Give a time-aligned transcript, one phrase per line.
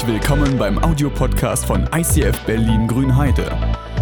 [0.00, 3.54] Herzlich willkommen beim Audiopodcast von ICF Berlin Grünheide.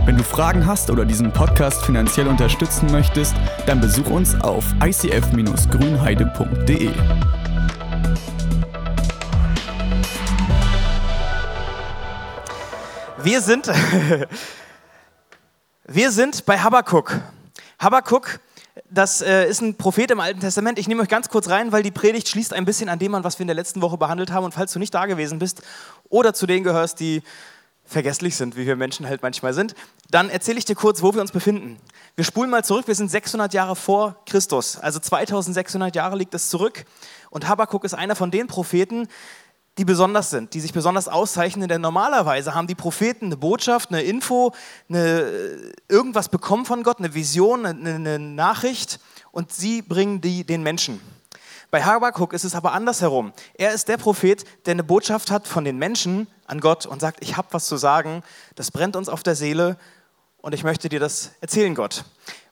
[0.04, 3.34] Wenn du Fragen hast oder diesen Podcast finanziell unterstützen möchtest,
[3.66, 6.92] dann besuch uns auf icf-grünheide.de.
[13.24, 13.66] Wir sind,
[15.84, 17.20] wir sind bei Habakkuk.
[17.80, 18.38] Habakkuk,
[18.90, 20.78] das äh, ist ein Prophet im Alten Testament.
[20.78, 23.24] Ich nehme euch ganz kurz rein, weil die Predigt schließt ein bisschen an dem an,
[23.24, 24.44] was wir in der letzten Woche behandelt haben.
[24.44, 25.62] Und falls du nicht da gewesen bist
[26.08, 27.22] oder zu denen gehörst, die
[27.84, 29.74] vergesslich sind, wie wir Menschen halt manchmal sind,
[30.10, 31.78] dann erzähle ich dir kurz, wo wir uns befinden.
[32.16, 36.50] Wir spulen mal zurück, wir sind 600 Jahre vor Christus, also 2600 Jahre liegt es
[36.50, 36.84] zurück.
[37.30, 39.08] Und Habakkuk ist einer von den Propheten,
[39.78, 44.02] die besonders sind, die sich besonders auszeichnen, denn normalerweise haben die Propheten eine Botschaft, eine
[44.02, 44.52] Info,
[44.88, 48.98] eine, irgendwas bekommen von Gott, eine Vision, eine, eine Nachricht
[49.30, 51.00] und sie bringen die den Menschen.
[51.70, 53.32] Bei Habakkuk ist es aber andersherum.
[53.54, 57.18] Er ist der Prophet, der eine Botschaft hat von den Menschen an Gott und sagt,
[57.22, 58.22] ich habe was zu sagen,
[58.56, 59.76] das brennt uns auf der Seele
[60.38, 62.04] und ich möchte dir das erzählen, Gott.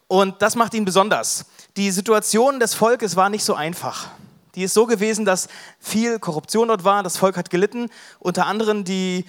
[0.07, 1.47] Und das macht ihn besonders.
[1.77, 4.11] Die Situation des Volkes war nicht so einfach.
[4.57, 8.85] Die ist so gewesen, dass viel Korruption dort war, das Volk hat gelitten, unter anderem
[8.85, 9.25] die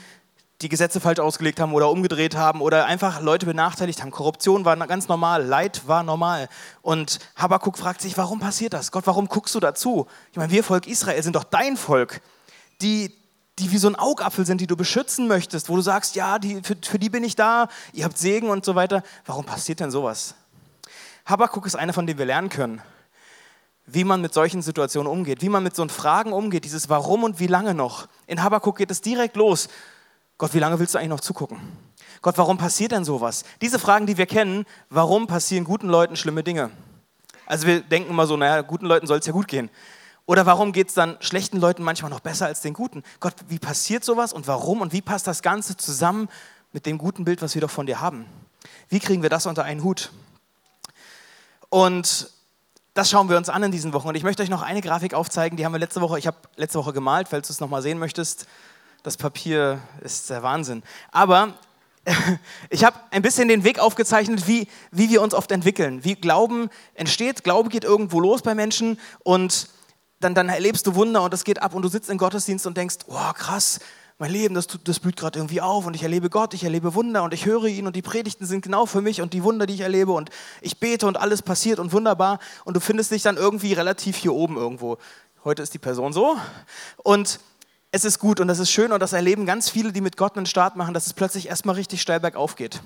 [0.62, 4.10] die Gesetze falsch ausgelegt haben oder umgedreht haben oder einfach Leute benachteiligt haben.
[4.10, 6.50] Korruption war ganz normal, Leid war normal.
[6.82, 8.92] Und Habakkuk fragt sich, warum passiert das?
[8.92, 10.08] Gott, warum guckst du dazu?
[10.32, 12.22] Ich meine, wir Volk Israel sind doch dein Volk,
[12.82, 13.14] die,
[13.60, 16.62] die wie so ein Augapfel sind, die du beschützen möchtest, wo du sagst, ja, die,
[16.64, 19.04] für, für die bin ich da, ihr habt Segen und so weiter.
[19.28, 20.34] Warum passiert denn sowas?
[21.26, 22.82] Habakkuk ist einer, von dem wir lernen können
[23.88, 27.40] wie man mit solchen Situationen umgeht, wie man mit so Fragen umgeht, dieses Warum und
[27.40, 28.08] wie lange noch.
[28.28, 29.70] In Habakkuk geht es direkt los.
[30.38, 31.58] Gott, wie lange willst du eigentlich noch zugucken?
[32.22, 33.44] Gott, warum passiert denn sowas?
[33.62, 36.70] Diese Fragen, die wir kennen, warum passieren guten Leuten schlimme Dinge?
[37.46, 39.70] Also wir denken immer so, naja, guten Leuten soll es ja gut gehen.
[40.26, 43.04] Oder warum geht es dann schlechten Leuten manchmal noch besser als den guten?
[43.22, 46.28] Gott, wie passiert sowas und warum und wie passt das Ganze zusammen
[46.74, 48.26] mit dem guten Bild, was wir doch von dir haben?
[48.90, 50.12] Wie kriegen wir das unter einen Hut?
[51.70, 52.30] Und
[52.98, 54.08] das schauen wir uns an in diesen Wochen.
[54.08, 56.38] Und ich möchte euch noch eine Grafik aufzeigen, die haben wir letzte Woche, ich habe
[56.56, 58.48] letzte Woche gemalt, falls du es nochmal sehen möchtest.
[59.04, 60.82] Das Papier ist der Wahnsinn.
[61.12, 61.54] Aber
[62.72, 66.72] ich habe ein bisschen den Weg aufgezeichnet, wie, wie wir uns oft entwickeln, wie Glauben
[66.96, 67.44] entsteht.
[67.44, 69.70] Glaube geht irgendwo los bei Menschen und
[70.20, 72.78] dann, dann erlebst du Wunder und es geht ab und du sitzt im Gottesdienst und
[72.78, 73.80] denkst, wow, krass,
[74.20, 77.24] mein Leben, das, das blüht gerade irgendwie auf und ich erlebe Gott, ich erlebe Wunder
[77.24, 79.76] und ich höre ihn und die Predigten sind genau für mich und die Wunder, die
[79.76, 83.38] ich erlebe und ich bete und alles passiert und wunderbar und du findest dich dann
[83.38, 84.98] irgendwie relativ hier oben irgendwo.
[85.44, 86.36] Heute ist die Person so
[86.98, 87.40] und
[87.92, 90.36] es ist gut und das ist schön und das erleben ganz viele, die mit Gott
[90.36, 92.82] einen Start machen, dass es plötzlich erstmal richtig steil bergauf geht.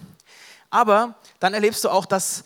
[0.70, 2.44] Aber dann erlebst du auch, dass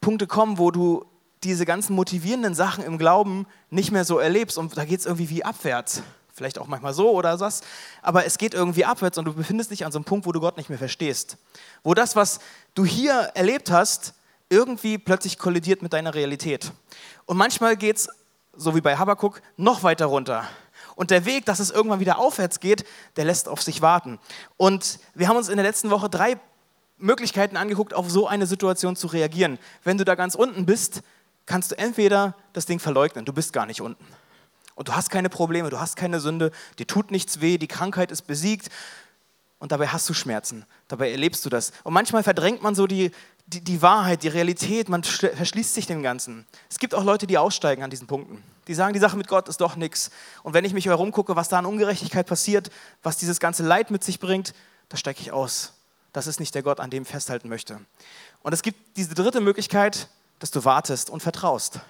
[0.00, 1.06] Punkte kommen, wo du
[1.42, 5.30] diese ganzen motivierenden Sachen im Glauben nicht mehr so erlebst und da geht es irgendwie
[5.30, 6.02] wie abwärts.
[6.40, 7.60] Vielleicht auch manchmal so oder was.
[8.00, 10.40] Aber es geht irgendwie abwärts und du befindest dich an so einem Punkt, wo du
[10.40, 11.36] Gott nicht mehr verstehst.
[11.82, 12.40] Wo das, was
[12.74, 14.14] du hier erlebt hast,
[14.48, 16.72] irgendwie plötzlich kollidiert mit deiner Realität.
[17.26, 18.08] Und manchmal geht es,
[18.56, 20.48] so wie bei Habakkuk, noch weiter runter.
[20.96, 22.86] Und der Weg, dass es irgendwann wieder aufwärts geht,
[23.16, 24.18] der lässt auf sich warten.
[24.56, 26.38] Und wir haben uns in der letzten Woche drei
[26.96, 29.58] Möglichkeiten angeguckt, auf so eine Situation zu reagieren.
[29.84, 31.02] Wenn du da ganz unten bist,
[31.44, 34.06] kannst du entweder das Ding verleugnen, du bist gar nicht unten.
[34.80, 38.10] Und du hast keine Probleme, du hast keine Sünde, dir tut nichts weh, die Krankheit
[38.10, 38.70] ist besiegt
[39.58, 41.72] und dabei hast du Schmerzen, dabei erlebst du das.
[41.84, 43.10] Und manchmal verdrängt man so die,
[43.46, 46.46] die, die Wahrheit, die Realität, man verschließt sich dem Ganzen.
[46.70, 48.42] Es gibt auch Leute, die aussteigen an diesen Punkten.
[48.68, 50.10] Die sagen, die Sache mit Gott ist doch nichts.
[50.44, 52.70] Und wenn ich mich herumgucke, was da an Ungerechtigkeit passiert,
[53.02, 54.54] was dieses ganze Leid mit sich bringt,
[54.88, 55.74] da steige ich aus.
[56.14, 57.80] Das ist nicht der Gott, an dem ich festhalten möchte.
[58.42, 60.08] Und es gibt diese dritte Möglichkeit,
[60.38, 61.80] dass du wartest und vertraust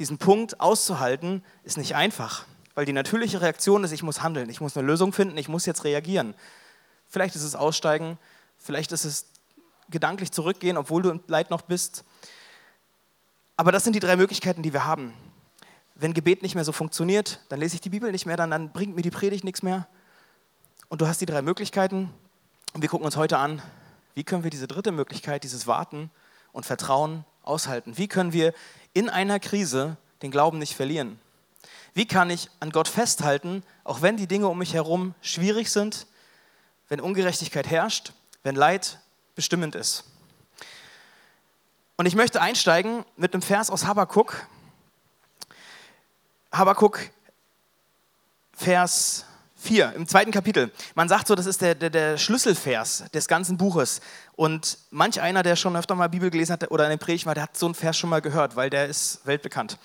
[0.00, 4.60] diesen Punkt auszuhalten, ist nicht einfach, weil die natürliche Reaktion ist, ich muss handeln, ich
[4.60, 6.34] muss eine Lösung finden, ich muss jetzt reagieren.
[7.06, 8.18] Vielleicht ist es Aussteigen,
[8.58, 9.26] vielleicht ist es
[9.90, 12.04] gedanklich zurückgehen, obwohl du im Leid noch bist.
[13.56, 15.12] Aber das sind die drei Möglichkeiten, die wir haben.
[15.94, 18.72] Wenn Gebet nicht mehr so funktioniert, dann lese ich die Bibel nicht mehr, dann, dann
[18.72, 19.86] bringt mir die Predigt nichts mehr.
[20.88, 22.08] Und du hast die drei Möglichkeiten.
[22.72, 23.60] Und wir gucken uns heute an,
[24.14, 26.10] wie können wir diese dritte Möglichkeit, dieses Warten
[26.52, 27.98] und Vertrauen aushalten?
[27.98, 28.54] Wie können wir
[28.92, 31.18] in einer Krise den Glauben nicht verlieren?
[31.94, 36.06] Wie kann ich an Gott festhalten, auch wenn die Dinge um mich herum schwierig sind,
[36.88, 39.00] wenn Ungerechtigkeit herrscht, wenn Leid
[39.34, 40.04] bestimmend ist?
[41.96, 44.46] Und ich möchte einsteigen mit einem Vers aus Habakkuk.
[46.52, 47.00] Habakkuk,
[48.52, 49.26] Vers
[49.60, 50.72] 4, im zweiten Kapitel.
[50.94, 54.00] Man sagt so, das ist der, der, der, Schlüsselvers des ganzen Buches.
[54.36, 57.34] Und manch einer, der schon öfter mal Bibel gelesen hat oder in der Predigt war,
[57.34, 59.78] der hat so einen Vers schon mal gehört, weil der ist weltbekannt.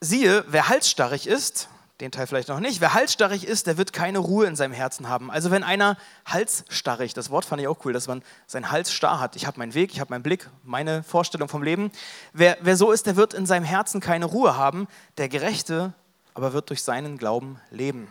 [0.00, 1.68] Siehe, wer halsstarrig ist,
[2.00, 2.82] den Teil vielleicht noch nicht.
[2.82, 5.30] Wer halsstarrig ist, der wird keine Ruhe in seinem Herzen haben.
[5.30, 5.96] Also wenn einer
[6.26, 9.36] halsstarrig, das Wort fand ich auch cool, dass man seinen Hals starr hat.
[9.36, 11.90] Ich habe meinen Weg, ich habe meinen Blick, meine Vorstellung vom Leben.
[12.34, 14.88] Wer, wer so ist, der wird in seinem Herzen keine Ruhe haben.
[15.16, 15.94] Der Gerechte
[16.34, 18.08] aber wird durch seinen Glauben leben.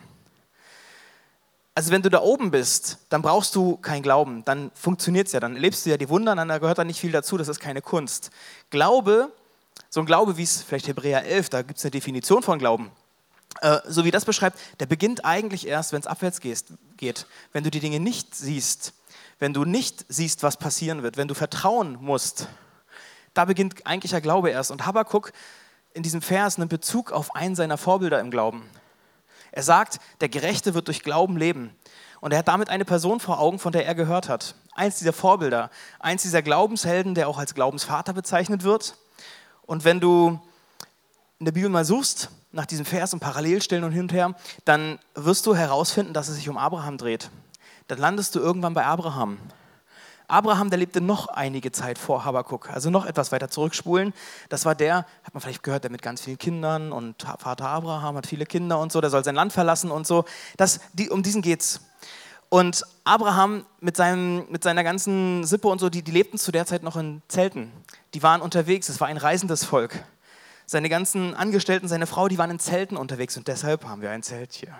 [1.76, 5.40] Also wenn du da oben bist, dann brauchst du keinen Glauben, dann funktioniert es ja,
[5.40, 7.82] dann erlebst du ja die Wunder, dann gehört da nicht viel dazu, das ist keine
[7.82, 8.30] Kunst.
[8.70, 9.30] Glaube,
[9.90, 12.90] so ein Glaube wie es vielleicht Hebräer 11, da gibt es eine Definition von Glauben,
[13.60, 17.70] äh, so wie das beschreibt, der beginnt eigentlich erst, wenn es abwärts geht, wenn du
[17.70, 18.94] die Dinge nicht siehst,
[19.38, 22.48] wenn du nicht siehst, was passieren wird, wenn du vertrauen musst.
[23.34, 24.70] Da beginnt eigentlich der Glaube erst.
[24.70, 25.30] Und Habakkuk
[25.92, 28.66] in diesem Vers einen Bezug auf einen seiner Vorbilder im Glauben.
[29.56, 31.74] Er sagt, der Gerechte wird durch Glauben leben.
[32.20, 34.54] Und er hat damit eine Person vor Augen, von der er gehört hat.
[34.74, 38.98] Eins dieser Vorbilder, eins dieser Glaubenshelden, der auch als Glaubensvater bezeichnet wird.
[39.62, 40.38] Und wenn du
[41.38, 44.34] in der Bibel mal suchst, nach diesem Vers und Parallelstellen und hin und her,
[44.66, 47.30] dann wirst du herausfinden, dass es sich um Abraham dreht.
[47.88, 49.38] Dann landest du irgendwann bei Abraham.
[50.28, 54.12] Abraham, der lebte noch einige Zeit vor Habakkuk, also noch etwas weiter zurückspulen.
[54.48, 58.16] Das war der, hat man vielleicht gehört, der mit ganz vielen Kindern und Vater Abraham
[58.16, 60.24] hat viele Kinder und so, der soll sein Land verlassen und so.
[60.56, 61.80] Das, die, um diesen geht's.
[62.48, 66.66] Und Abraham mit, seinem, mit seiner ganzen Sippe und so, die, die lebten zu der
[66.66, 67.72] Zeit noch in Zelten.
[68.14, 70.04] Die waren unterwegs, es war ein reisendes Volk.
[70.64, 74.24] Seine ganzen Angestellten, seine Frau, die waren in Zelten unterwegs und deshalb haben wir ein
[74.24, 74.74] Zelt hier.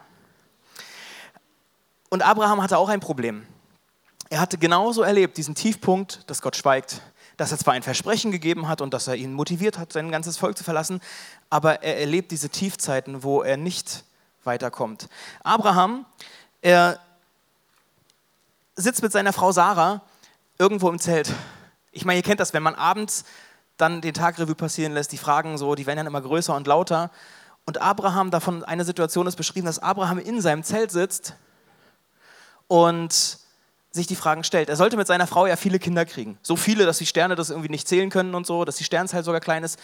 [2.08, 3.46] Und Abraham hatte auch ein Problem.
[4.28, 7.00] Er hatte genauso erlebt, diesen Tiefpunkt, dass Gott schweigt,
[7.36, 10.36] dass er zwar ein Versprechen gegeben hat und dass er ihn motiviert hat, sein ganzes
[10.36, 11.00] Volk zu verlassen,
[11.50, 14.04] aber er erlebt diese Tiefzeiten, wo er nicht
[14.44, 15.08] weiterkommt.
[15.44, 16.06] Abraham,
[16.62, 16.98] er
[18.74, 20.02] sitzt mit seiner Frau Sarah
[20.58, 21.32] irgendwo im Zelt.
[21.92, 23.24] Ich meine, ihr kennt das, wenn man abends
[23.76, 26.66] dann den Tag Revue passieren lässt, die Fragen so, die werden dann immer größer und
[26.66, 27.10] lauter.
[27.66, 31.34] Und Abraham, davon eine Situation ist beschrieben, dass Abraham in seinem Zelt sitzt
[32.68, 33.38] und
[33.96, 34.68] sich die Fragen stellt.
[34.68, 36.38] Er sollte mit seiner Frau ja viele Kinder kriegen.
[36.42, 39.24] So viele, dass die Sterne das irgendwie nicht zählen können und so, dass die Sternzahl
[39.24, 39.78] sogar klein ist.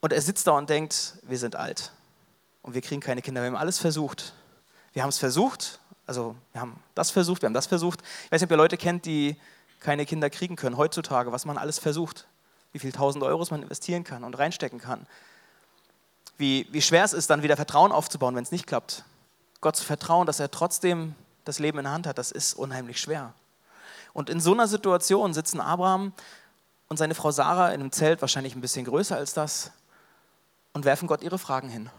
[0.00, 1.92] Und er sitzt da und denkt, wir sind alt
[2.62, 3.42] und wir kriegen keine Kinder.
[3.42, 4.34] Wir haben alles versucht.
[4.92, 8.00] Wir haben es versucht, also wir haben das versucht, wir haben das versucht.
[8.24, 9.36] Ich weiß nicht, ob ihr Leute kennt, die
[9.80, 12.26] keine Kinder kriegen können heutzutage, was man alles versucht
[12.72, 15.06] wie viel tausend Euros man investieren kann und reinstecken kann.
[16.38, 19.04] Wie, wie schwer es ist, dann wieder Vertrauen aufzubauen, wenn es nicht klappt.
[19.60, 23.00] Gott zu vertrauen, dass er trotzdem das Leben in der Hand hat, das ist unheimlich
[23.00, 23.34] schwer.
[24.12, 26.12] Und in so einer Situation sitzen Abraham
[26.88, 29.72] und seine Frau Sarah in einem Zelt, wahrscheinlich ein bisschen größer als das,
[30.72, 31.90] und werfen Gott ihre Fragen hin.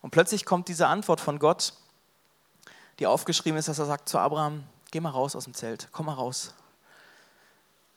[0.00, 1.74] Und plötzlich kommt diese Antwort von Gott,
[2.98, 6.06] die aufgeschrieben ist, dass er sagt zu Abraham, geh mal raus aus dem Zelt, komm
[6.06, 6.54] mal raus.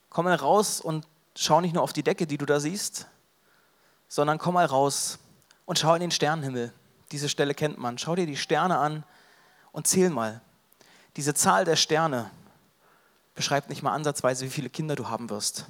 [0.09, 3.07] Komm mal raus und schau nicht nur auf die Decke, die du da siehst,
[4.07, 5.19] sondern komm mal raus
[5.65, 6.73] und schau in den Sternenhimmel.
[7.11, 7.97] Diese Stelle kennt man.
[7.97, 9.03] Schau dir die Sterne an
[9.75, 10.39] und zähl mal.
[11.17, 12.31] Diese Zahl der Sterne
[13.35, 15.65] beschreibt nicht mal ansatzweise, wie viele Kinder du haben wirst.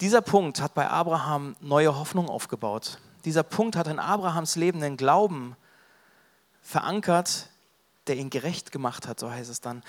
[0.00, 2.98] Dieser Punkt hat bei Abraham neue Hoffnung aufgebaut.
[3.24, 5.56] Dieser Punkt hat in Abrahams Leben den Glauben
[6.62, 7.48] verankert,
[8.06, 9.82] der ihn gerecht gemacht hat, so heißt es dann.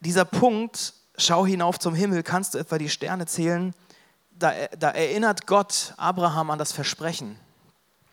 [0.00, 3.74] Dieser Punkt schau hinauf zum Himmel, kannst du etwa die Sterne zählen?
[4.32, 7.38] Da, da, erinnert Gott Abraham an das Versprechen.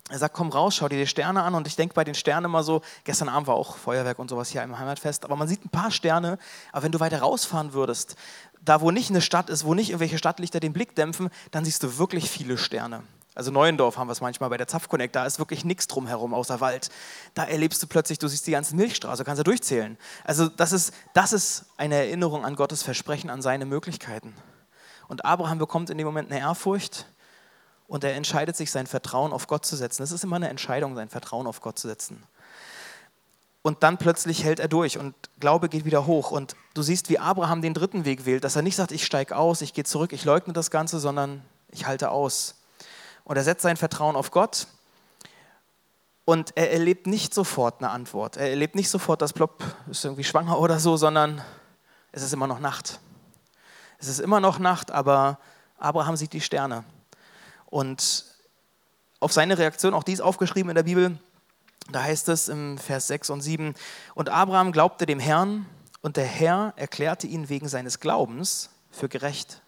[0.10, 1.54] Er sagt, komm raus, schau dir die Sterne an.
[1.54, 4.50] Und ich denke bei den Sternen immer so, gestern Abend war auch Feuerwerk und sowas
[4.50, 6.38] hier im Heimatfest, aber man sieht ein paar Sterne.
[6.72, 8.16] Aber wenn du weiter rausfahren würdest,
[8.62, 11.84] da wo nicht eine Stadt ist, wo nicht irgendwelche Stadtlichter den Blick dämpfen, dann siehst
[11.84, 13.04] du wirklich viele Sterne.
[13.36, 16.60] Also Neuendorf haben wir es manchmal bei der Zapfconnect, da ist wirklich nichts drumherum außer
[16.60, 16.90] Wald.
[17.36, 19.96] Da erlebst du plötzlich, du siehst die ganze Milchstraße, kannst du durchzählen.
[20.24, 24.34] Also das ist, das ist eine Erinnerung an Gottes Versprechen, an seine Möglichkeiten.
[25.08, 27.06] Und Abraham bekommt in dem Moment eine Ehrfurcht
[27.88, 30.04] und er entscheidet sich, sein Vertrauen auf Gott zu setzen.
[30.04, 32.24] Das ist immer eine Entscheidung, sein Vertrauen auf Gott zu setzen.
[33.62, 36.32] Und dann plötzlich hält er durch und Glaube geht wieder hoch.
[36.32, 39.36] Und du siehst, wie Abraham den dritten Weg wählt, dass er nicht sagt, ich steige
[39.36, 42.56] aus, ich gehe zurück, ich leugne das Ganze, sondern ich halte aus.
[43.24, 44.68] Und er setzt sein Vertrauen auf Gott
[46.24, 48.38] und er erlebt nicht sofort eine Antwort.
[48.38, 51.42] Er erlebt nicht sofort, dass Plopp ist irgendwie schwanger oder so, sondern
[52.12, 53.00] es ist immer noch Nacht.
[53.98, 55.40] Es ist immer noch Nacht, aber
[55.78, 56.86] Abraham sieht die Sterne.
[57.68, 58.26] Und
[59.20, 61.18] auf seine Reaktion, auch die ist aufgeschrieben in der Bibel,
[61.92, 63.74] da heißt es im Vers 6 und 7,
[64.16, 65.66] und Abraham glaubte dem Herrn
[66.02, 69.62] und der Herr erklärte ihn wegen seines Glaubens für gerecht.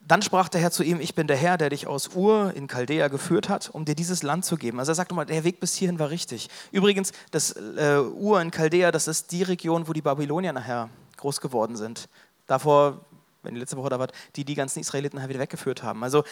[0.00, 2.68] Dann sprach der Herr zu ihm, ich bin der Herr, der dich aus Ur in
[2.68, 4.78] Chaldea geführt hat, um dir dieses Land zu geben.
[4.78, 6.48] Also er sagt nochmal, der Weg bis hierhin war richtig.
[6.70, 11.40] Übrigens, das äh, Ur in Chaldea, das ist die Region, wo die Babylonier nachher groß
[11.40, 12.08] geworden sind.
[12.46, 13.05] Davor,
[13.46, 16.04] wenn die letzte Woche da war, die die ganzen Israeliten nachher wieder weggeführt haben.
[16.04, 16.24] Also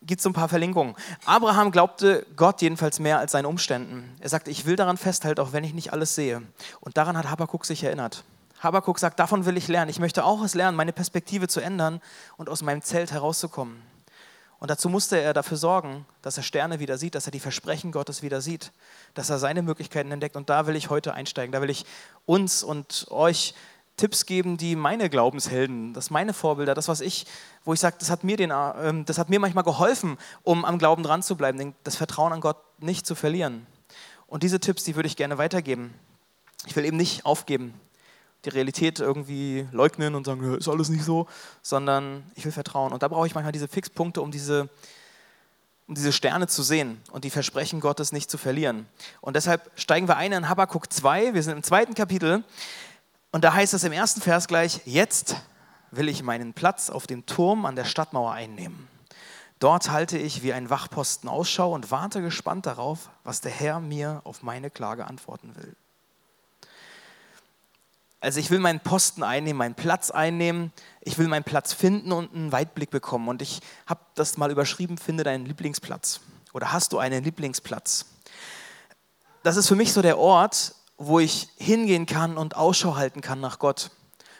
[0.00, 0.94] gibt es so ein paar Verlinkungen.
[1.26, 4.16] Abraham glaubte Gott jedenfalls mehr als seinen Umständen.
[4.20, 6.42] Er sagte, ich will daran festhalten, auch wenn ich nicht alles sehe.
[6.80, 8.24] Und daran hat Habakkuk sich erinnert.
[8.60, 9.90] Habakkuk sagt, davon will ich lernen.
[9.90, 12.00] Ich möchte auch es lernen, meine Perspektive zu ändern
[12.36, 13.82] und aus meinem Zelt herauszukommen.
[14.62, 17.90] Und dazu musste er dafür sorgen, dass er Sterne wieder sieht, dass er die Versprechen
[17.90, 18.70] Gottes wieder sieht,
[19.14, 20.36] dass er seine Möglichkeiten entdeckt.
[20.36, 21.50] Und da will ich heute einsteigen.
[21.50, 21.84] Da will ich
[22.26, 23.54] uns und euch
[23.96, 27.26] Tipps geben, die meine Glaubenshelden, das meine Vorbilder, das was ich,
[27.64, 31.02] wo ich sage, das hat mir äh, das hat mir manchmal geholfen, um am Glauben
[31.02, 33.66] dran zu bleiben, das Vertrauen an Gott nicht zu verlieren.
[34.26, 35.92] Und diese Tipps, die würde ich gerne weitergeben.
[36.66, 37.74] Ich will eben nicht aufgeben,
[38.44, 41.28] die Realität irgendwie leugnen und sagen, ist alles nicht so,
[41.60, 42.92] sondern ich will vertrauen.
[42.92, 44.68] Und da brauche ich manchmal diese Fixpunkte, um diese,
[45.86, 48.86] um diese Sterne zu sehen und die Versprechen Gottes nicht zu verlieren.
[49.20, 51.34] Und deshalb steigen wir ein in Habakkuk 2.
[51.34, 52.42] Wir sind im zweiten Kapitel.
[53.32, 55.36] Und da heißt es im ersten Vers gleich, jetzt
[55.90, 58.88] will ich meinen Platz auf dem Turm an der Stadtmauer einnehmen.
[59.58, 64.20] Dort halte ich wie ein Wachposten Ausschau und warte gespannt darauf, was der Herr mir
[64.24, 65.74] auf meine Klage antworten will.
[68.20, 70.70] Also ich will meinen Posten einnehmen, meinen Platz einnehmen,
[71.00, 73.28] ich will meinen Platz finden und einen Weitblick bekommen.
[73.28, 76.20] Und ich habe das mal überschrieben, finde deinen Lieblingsplatz.
[76.52, 78.06] Oder hast du einen Lieblingsplatz?
[79.42, 80.74] Das ist für mich so der Ort,
[81.06, 83.90] wo ich hingehen kann und Ausschau halten kann nach Gott,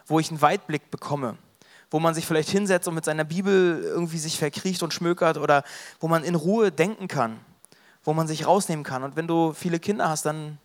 [0.07, 1.37] wo ich einen Weitblick bekomme,
[1.90, 5.64] wo man sich vielleicht hinsetzt und mit seiner Bibel irgendwie sich verkriecht und schmökert oder
[6.00, 7.40] wo man in Ruhe denken kann,
[8.04, 9.02] wo man sich rausnehmen kann.
[9.02, 10.59] Und wenn du viele Kinder hast, dann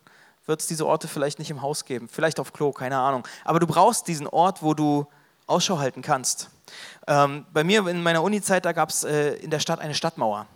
[0.46, 3.27] wird es diese Orte vielleicht nicht im Haus geben, vielleicht auf Klo, keine Ahnung.
[3.44, 5.08] Aber du brauchst diesen Ort, wo du
[5.46, 6.50] Ausschau halten kannst.
[7.08, 10.48] Ähm, bei mir in meiner Uni-Zeit, da gab es äh, in der Stadt eine Stadtmauer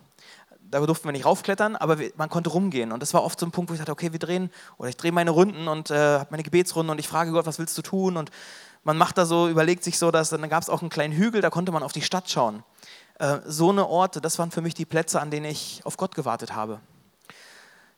[0.72, 2.92] da durften wir nicht raufklettern, aber wir, man konnte rumgehen.
[2.92, 4.96] Und das war oft so ein Punkt, wo ich dachte, okay, wir drehen, oder ich
[4.96, 7.82] drehe meine Runden und äh, habe meine Gebetsrunden und ich frage Gott, was willst du
[7.82, 8.16] tun?
[8.16, 8.30] Und
[8.82, 11.42] man macht da so, überlegt sich so, dass dann gab es auch einen kleinen Hügel,
[11.42, 12.64] da konnte man auf die Stadt schauen.
[13.18, 16.14] Äh, so eine Orte, das waren für mich die Plätze, an denen ich auf Gott
[16.14, 16.80] gewartet habe.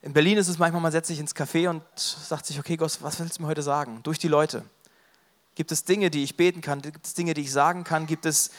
[0.02, 2.98] In Berlin ist es manchmal, man setzt sich ins Café und sagt sich, okay, Gott,
[3.00, 4.00] was willst du mir heute sagen?
[4.02, 4.64] Durch die Leute.
[5.54, 6.82] Gibt es Dinge, die ich beten kann?
[6.82, 8.06] Gibt es Dinge, die ich sagen kann?
[8.06, 8.50] Gibt es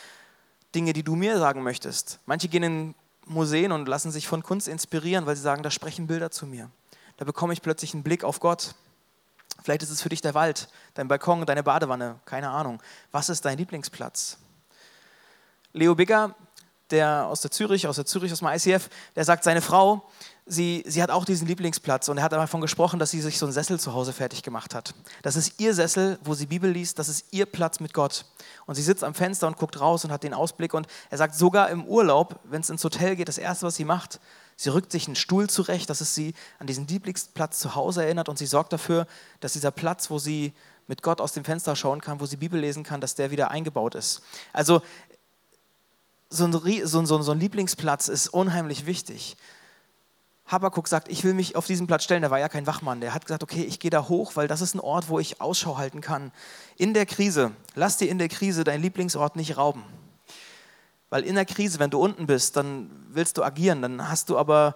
[0.74, 2.20] Dinge, die du mir sagen möchtest?
[2.26, 6.08] Manche gehen in Museen und lassen sich von Kunst inspirieren, weil sie sagen, da sprechen
[6.08, 6.70] Bilder zu mir.
[7.18, 8.76] Da bekomme ich plötzlich einen Blick auf Gott.
[9.64, 12.82] Vielleicht ist es für dich der Wald, dein Balkon, deine Badewanne, keine Ahnung.
[13.12, 14.38] Was ist dein Lieblingsplatz?
[15.74, 16.36] Leo Bigger,
[16.92, 20.10] der aus der Zürich, aus der Zürich, aus dem ICF, der sagt, seine Frau,
[20.46, 23.46] sie, sie hat auch diesen Lieblingsplatz und er hat davon gesprochen, dass sie sich so
[23.46, 24.94] einen Sessel zu Hause fertig gemacht hat.
[25.24, 28.26] Das ist ihr Sessel, wo sie Bibel liest, das ist ihr Platz mit Gott.
[28.66, 31.36] Und sie sitzt am Fenster und guckt raus und hat den Ausblick und er sagt,
[31.36, 34.20] sogar im Urlaub, wenn es ins Hotel geht, das Erste, was sie macht,
[34.56, 38.30] sie rückt sich einen Stuhl zurecht, dass es sie an diesen Lieblingsplatz zu Hause erinnert
[38.30, 39.08] und sie sorgt dafür,
[39.40, 40.54] dass dieser Platz, wo sie
[40.88, 43.50] mit Gott aus dem Fenster schauen kann, wo sie Bibel lesen kann, dass der wieder
[43.50, 44.22] eingebaut ist.
[44.54, 44.84] Also
[46.30, 49.38] so ein, so, so, so ein Lieblingsplatz ist unheimlich wichtig.
[50.48, 52.22] Habakuk sagt, ich will mich auf diesen Platz stellen.
[52.22, 53.02] Der war ja kein Wachmann.
[53.02, 55.42] Der hat gesagt, okay, ich gehe da hoch, weil das ist ein Ort, wo ich
[55.42, 56.32] Ausschau halten kann.
[56.78, 59.84] In der Krise, lass dir in der Krise deinen Lieblingsort nicht rauben.
[61.10, 64.38] Weil in der Krise, wenn du unten bist, dann willst du agieren, dann hast du
[64.38, 64.76] aber,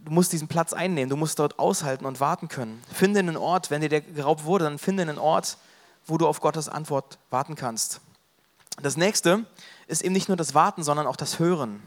[0.00, 2.82] du musst diesen Platz einnehmen, du musst dort aushalten und warten können.
[2.92, 5.58] Finde einen Ort, wenn dir der geraubt wurde, dann finde einen Ort,
[6.06, 8.00] wo du auf Gottes Antwort warten kannst.
[8.80, 9.44] Das nächste
[9.86, 11.82] ist eben nicht nur das Warten, sondern auch das Hören.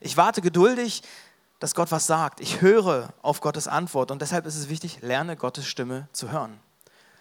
[0.00, 1.02] Ich warte geduldig,
[1.60, 2.40] dass Gott was sagt.
[2.40, 6.58] Ich höre auf Gottes Antwort und deshalb ist es wichtig, lerne Gottes Stimme zu hören,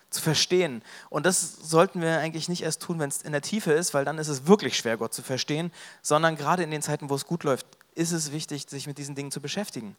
[0.09, 0.81] zu verstehen.
[1.09, 4.05] Und das sollten wir eigentlich nicht erst tun, wenn es in der Tiefe ist, weil
[4.05, 7.27] dann ist es wirklich schwer, Gott zu verstehen, sondern gerade in den Zeiten, wo es
[7.27, 9.95] gut läuft, ist es wichtig, sich mit diesen Dingen zu beschäftigen.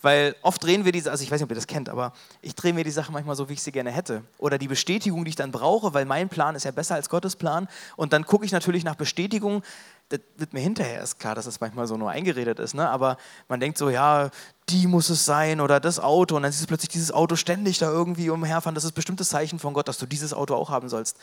[0.00, 2.54] Weil oft drehen wir diese, also ich weiß nicht, ob ihr das kennt, aber ich
[2.54, 4.22] drehe mir die Sache manchmal so, wie ich sie gerne hätte.
[4.38, 7.34] Oder die Bestätigung, die ich dann brauche, weil mein Plan ist ja besser als Gottes
[7.34, 7.66] Plan.
[7.96, 9.62] Und dann gucke ich natürlich nach Bestätigung.
[10.10, 12.74] Das wird mir hinterher erst klar, dass das manchmal so nur eingeredet ist.
[12.74, 12.88] Ne?
[12.88, 14.30] Aber man denkt so, ja,
[14.68, 16.36] die muss es sein oder das Auto.
[16.36, 18.74] Und dann siehst du plötzlich dieses Auto ständig da irgendwie umherfahren.
[18.74, 21.18] Das ist bestimmtes Zeichen von Gott, dass du dieses Auto auch haben sollst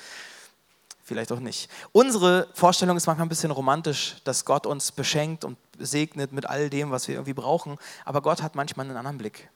[1.05, 1.69] vielleicht auch nicht.
[1.91, 6.69] Unsere Vorstellung ist manchmal ein bisschen romantisch, dass Gott uns beschenkt und segnet mit all
[6.69, 7.77] dem, was wir irgendwie brauchen.
[8.03, 9.49] Aber Gott hat manchmal einen anderen Blick.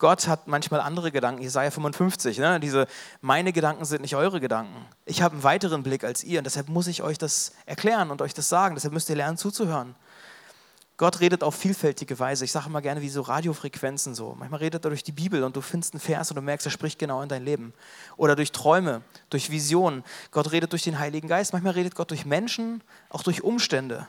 [0.00, 1.42] Gott hat manchmal andere Gedanken.
[1.42, 2.58] Jesaja 55, ne?
[2.58, 2.86] diese,
[3.20, 4.86] meine Gedanken sind nicht eure Gedanken.
[5.04, 8.22] Ich habe einen weiteren Blick als ihr und deshalb muss ich euch das erklären und
[8.22, 8.74] euch das sagen.
[8.74, 9.94] Deshalb müsst ihr lernen zuzuhören.
[10.96, 12.46] Gott redet auf vielfältige Weise.
[12.46, 14.34] Ich sage immer gerne wie so Radiofrequenzen so.
[14.38, 16.70] Manchmal redet er durch die Bibel und du findest einen Vers und du merkst, er
[16.70, 17.74] spricht genau in dein Leben.
[18.16, 20.02] Oder durch Träume, durch Visionen.
[20.30, 21.52] Gott redet durch den Heiligen Geist.
[21.52, 24.06] Manchmal redet Gott durch Menschen, auch durch Umstände,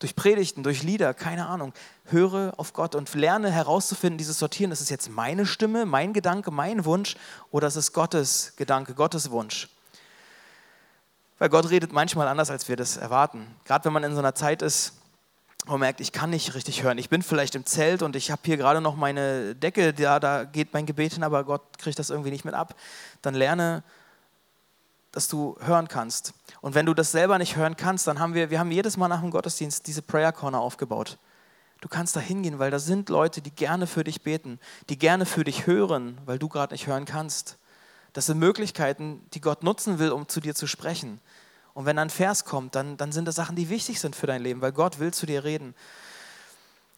[0.00, 1.72] durch Predigten, durch Lieder, keine Ahnung.
[2.06, 4.72] Höre auf Gott und lerne herauszufinden, dieses Sortieren.
[4.72, 7.16] Ist es jetzt meine Stimme, mein Gedanke, mein Wunsch
[7.50, 9.68] oder ist es Gottes Gedanke, Gottes Wunsch?
[11.38, 13.46] Weil Gott redet manchmal anders, als wir das erwarten.
[13.64, 14.94] Gerade wenn man in so einer Zeit ist,
[15.66, 16.96] wo man merkt, ich kann nicht richtig hören.
[16.96, 20.44] Ich bin vielleicht im Zelt und ich habe hier gerade noch meine Decke, da, da
[20.44, 22.74] geht mein Gebet hin, aber Gott kriegt das irgendwie nicht mit ab.
[23.20, 23.82] Dann lerne,
[25.12, 26.32] dass du hören kannst.
[26.60, 29.08] Und wenn du das selber nicht hören kannst, dann haben wir, wir haben jedes Mal
[29.08, 31.18] nach dem Gottesdienst diese Prayer Corner aufgebaut.
[31.80, 35.24] Du kannst da hingehen, weil da sind Leute, die gerne für dich beten, die gerne
[35.24, 37.56] für dich hören, weil du gerade nicht hören kannst.
[38.12, 41.20] Das sind Möglichkeiten, die Gott nutzen will, um zu dir zu sprechen.
[41.72, 44.42] Und wenn ein Vers kommt, dann, dann sind das Sachen, die wichtig sind für dein
[44.42, 45.74] Leben, weil Gott will zu dir reden.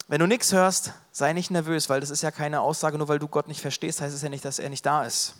[0.08, 3.18] Wenn du nichts hörst, sei nicht nervös, weil das ist ja keine Aussage, nur weil
[3.18, 5.36] du Gott nicht verstehst, heißt es ja nicht, dass er nicht da ist.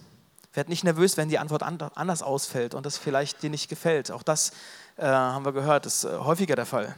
[0.55, 4.11] Werd nicht nervös, wenn die Antwort anders ausfällt und das vielleicht dir nicht gefällt.
[4.11, 4.53] Auch das
[4.97, 6.95] äh, haben wir gehört, ist äh, häufiger der Fall.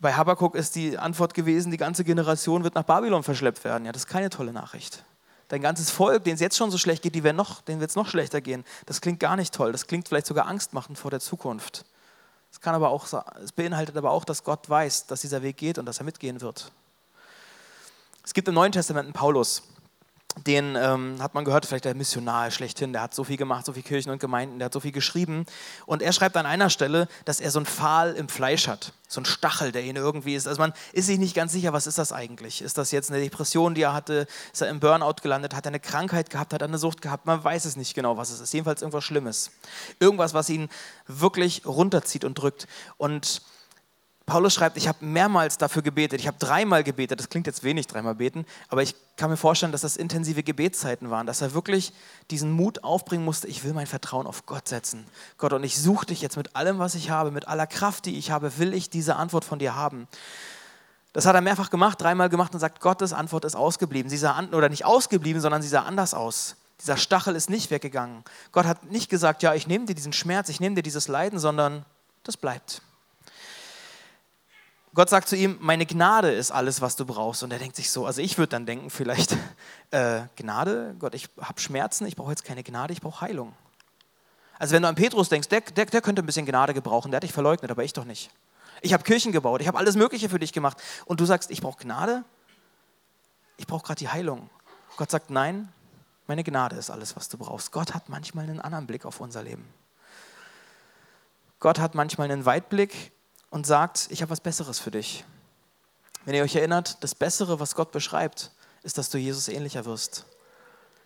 [0.00, 3.86] Bei Habakkuk ist die Antwort gewesen, die ganze Generation wird nach Babylon verschleppt werden.
[3.86, 5.04] Ja, das ist keine tolle Nachricht.
[5.48, 7.96] Dein ganzes Volk, denen es jetzt schon so schlecht geht, die noch, denen wird es
[7.96, 8.64] noch schlechter gehen.
[8.86, 9.72] Das klingt gar nicht toll.
[9.72, 11.84] Das klingt vielleicht sogar angstmachend vor der Zukunft.
[12.50, 13.06] Es kann aber auch,
[13.42, 16.40] es beinhaltet aber auch, dass Gott weiß, dass dieser Weg geht und dass er mitgehen
[16.40, 16.72] wird.
[18.24, 19.62] Es gibt im Neuen Testament einen Paulus,
[20.46, 23.72] den ähm, hat man gehört, vielleicht der Missionar schlechthin, der hat so viel gemacht, so
[23.72, 25.46] viele Kirchen und Gemeinden, der hat so viel geschrieben.
[25.86, 29.20] Und er schreibt an einer Stelle, dass er so einen Pfahl im Fleisch hat, so
[29.20, 30.48] einen Stachel, der ihn irgendwie ist.
[30.48, 32.62] Also man ist sich nicht ganz sicher, was ist das eigentlich?
[32.62, 34.26] Ist das jetzt eine Depression, die er hatte?
[34.52, 35.54] Ist er im Burnout gelandet?
[35.54, 36.52] Hat er eine Krankheit gehabt?
[36.52, 37.26] Hat er eine Sucht gehabt?
[37.26, 38.52] Man weiß es nicht genau, was es ist.
[38.52, 39.50] Jedenfalls irgendwas Schlimmes.
[40.00, 40.68] Irgendwas, was ihn
[41.06, 42.66] wirklich runterzieht und drückt.
[42.96, 43.42] Und
[44.26, 47.86] Paulus schreibt, ich habe mehrmals dafür gebetet, ich habe dreimal gebetet, das klingt jetzt wenig,
[47.86, 51.92] dreimal beten, aber ich kann mir vorstellen, dass das intensive Gebetszeiten waren, dass er wirklich
[52.30, 55.04] diesen Mut aufbringen musste, ich will mein Vertrauen auf Gott setzen.
[55.36, 58.16] Gott, und ich suche dich jetzt mit allem, was ich habe, mit aller Kraft, die
[58.16, 60.08] ich habe, will ich diese Antwort von dir haben.
[61.12, 64.10] Das hat er mehrfach gemacht, dreimal gemacht und sagt, Gottes Antwort ist ausgeblieben.
[64.10, 66.56] Sie sah oder nicht ausgeblieben, sondern sie sah anders aus.
[66.80, 68.24] Dieser Stachel ist nicht weggegangen.
[68.52, 71.38] Gott hat nicht gesagt, ja, ich nehme dir diesen Schmerz, ich nehme dir dieses Leiden,
[71.38, 71.84] sondern
[72.24, 72.82] das bleibt.
[74.94, 77.42] Gott sagt zu ihm, meine Gnade ist alles, was du brauchst.
[77.42, 79.36] Und er denkt sich so, also ich würde dann denken, vielleicht,
[79.90, 83.54] äh, Gnade, Gott, ich habe Schmerzen, ich brauche jetzt keine Gnade, ich brauche Heilung.
[84.56, 87.16] Also wenn du an Petrus denkst, der, der, der könnte ein bisschen Gnade gebrauchen, der
[87.16, 88.30] hat dich verleugnet, aber ich doch nicht.
[88.82, 90.76] Ich habe Kirchen gebaut, ich habe alles Mögliche für dich gemacht.
[91.06, 92.22] Und du sagst, ich brauche Gnade,
[93.56, 94.48] ich brauche gerade die Heilung.
[94.96, 95.72] Gott sagt, nein,
[96.28, 97.72] meine Gnade ist alles, was du brauchst.
[97.72, 99.68] Gott hat manchmal einen anderen Blick auf unser Leben.
[101.58, 103.10] Gott hat manchmal einen Weitblick
[103.54, 105.24] und sagt, ich habe was Besseres für dich.
[106.24, 108.50] Wenn ihr euch erinnert, das Bessere, was Gott beschreibt,
[108.82, 110.26] ist, dass du Jesus ähnlicher wirst.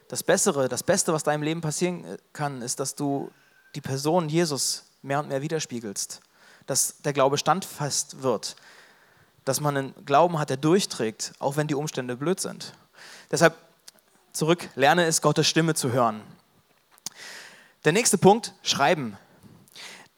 [0.08, 3.30] Das Bessere, das Beste, was deinem Leben passieren kann, ist, dass du
[3.74, 6.22] die Person Jesus mehr und mehr widerspiegelst.
[6.64, 8.56] Dass der Glaube standfest wird.
[9.44, 12.72] Dass man einen Glauben hat, der durchträgt, auch wenn die Umstände blöd sind.
[13.30, 13.58] Deshalb
[14.32, 16.22] zurück, lerne es, Gottes Stimme zu hören.
[17.84, 19.18] Der nächste Punkt, schreiben.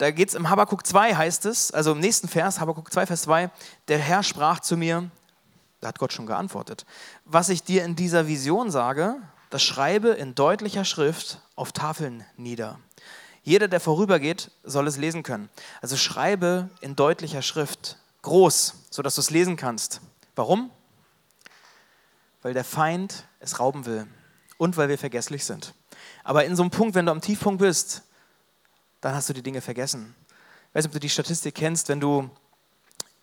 [0.01, 3.21] Da geht es im Habakkuk 2, heißt es, also im nächsten Vers, Habakkuk 2, Vers
[3.21, 3.51] 2,
[3.89, 5.11] der Herr sprach zu mir,
[5.83, 6.87] da hat Gott schon geantwortet,
[7.27, 9.17] was ich dir in dieser Vision sage,
[9.51, 12.81] das schreibe in deutlicher Schrift auf Tafeln nieder.
[13.43, 15.51] Jeder, der vorübergeht, soll es lesen können.
[15.83, 20.01] Also schreibe in deutlicher Schrift, groß, sodass du es lesen kannst.
[20.35, 20.71] Warum?
[22.41, 24.07] Weil der Feind es rauben will
[24.57, 25.75] und weil wir vergesslich sind.
[26.25, 28.05] Aber in so einem Punkt, wenn du am Tiefpunkt bist,
[29.01, 30.15] dann hast du die Dinge vergessen.
[30.69, 32.31] Ich weiß nicht, ob du die Statistik kennst, wenn du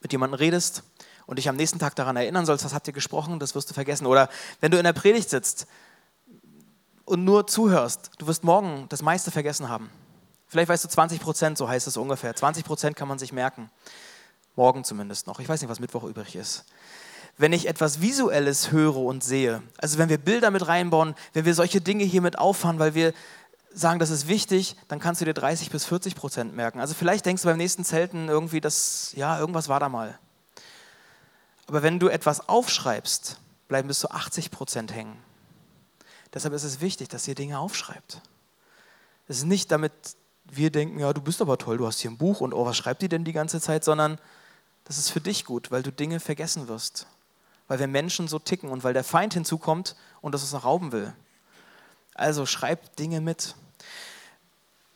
[0.02, 0.84] mit jemandem redest
[1.26, 3.74] und dich am nächsten Tag daran erinnern sollst, was habt ihr gesprochen, das wirst du
[3.74, 4.06] vergessen.
[4.06, 5.68] Oder wenn du in der Predigt sitzt
[7.06, 9.90] und nur zuhörst, du wirst morgen das meiste vergessen haben.
[10.48, 12.36] Vielleicht weißt du 20 Prozent, so heißt es ungefähr.
[12.36, 13.70] 20 Prozent kann man sich merken.
[14.56, 15.40] Morgen zumindest noch.
[15.40, 16.66] Ich weiß nicht, was Mittwoch übrig ist.
[17.38, 21.54] Wenn ich etwas Visuelles höre und sehe, also wenn wir Bilder mit reinbauen, wenn wir
[21.54, 23.14] solche Dinge hier mit auffahren, weil wir
[23.78, 26.80] sagen, das ist wichtig, dann kannst du dir 30 bis 40 Prozent merken.
[26.80, 30.18] Also vielleicht denkst du beim nächsten Zelten irgendwie, dass, ja, irgendwas war da mal.
[31.68, 35.18] Aber wenn du etwas aufschreibst, bleiben bis zu 80 Prozent hängen.
[36.34, 38.22] Deshalb ist es wichtig, dass ihr Dinge aufschreibt.
[39.28, 39.92] Es ist nicht damit
[40.50, 42.78] wir denken, ja, du bist aber toll, du hast hier ein Buch und oh, was
[42.78, 44.18] schreibt die denn die ganze Zeit, sondern
[44.86, 47.08] das ist für dich gut, weil du Dinge vergessen wirst.
[47.68, 50.94] Weil wir Menschen so ticken und weil der Feind hinzukommt und das uns noch rauben
[50.94, 51.14] will.
[52.14, 53.56] Also schreib Dinge mit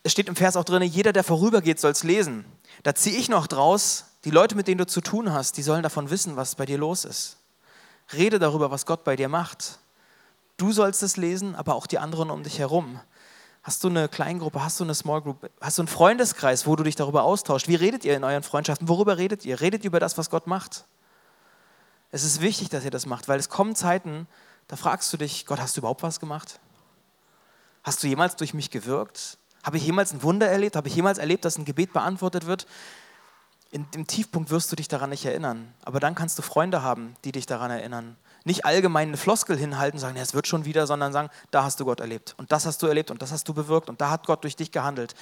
[0.02, 2.44] es steht im Vers auch drin, jeder, der vorübergeht, soll es lesen.
[2.82, 5.82] Da ziehe ich noch draus, die Leute, mit denen du zu tun hast, die sollen
[5.82, 7.36] davon wissen, was bei dir los ist.
[8.12, 9.78] Rede darüber, was Gott bei dir macht.
[10.56, 13.00] Du sollst es lesen, aber auch die anderen um dich herum.
[13.62, 16.82] Hast du eine Kleingruppe, hast du eine Small Group, hast du einen Freundeskreis, wo du
[16.82, 17.68] dich darüber austauscht?
[17.68, 18.88] Wie redet ihr in euren Freundschaften?
[18.88, 19.60] Worüber redet ihr?
[19.60, 20.84] Redet über das, was Gott macht?
[22.10, 24.26] Es ist wichtig, dass ihr das macht, weil es kommen Zeiten,
[24.66, 26.58] da fragst du dich, Gott, hast du überhaupt was gemacht?
[27.84, 29.38] Hast du jemals durch mich gewirkt?
[29.62, 30.76] Habe ich jemals ein Wunder erlebt?
[30.76, 32.66] Habe ich jemals erlebt, dass ein Gebet beantwortet wird?
[33.72, 35.72] in dem Tiefpunkt wirst du dich daran nicht erinnern.
[35.82, 38.16] Aber dann kannst du Freunde haben, die dich daran erinnern.
[38.44, 41.86] Nicht allgemein eine Floskel hinhalten, sagen, es wird schon wieder, sondern sagen, da hast du
[41.86, 42.34] Gott erlebt.
[42.36, 44.56] Und das hast du erlebt und das hast du bewirkt und da hat Gott durch
[44.56, 45.14] dich gehandelt.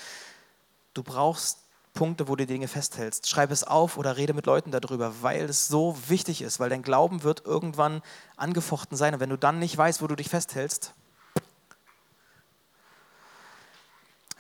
[0.95, 1.59] Du brauchst
[1.95, 3.29] Punkte, wo du Dinge festhältst.
[3.29, 6.83] Schreib es auf oder rede mit Leuten darüber, weil es so wichtig ist, weil dein
[6.83, 8.03] Glauben wird irgendwann
[8.37, 9.15] angefochten sein.
[9.15, 10.95] Und wenn du dann nicht weißt, wo du dich festhältst,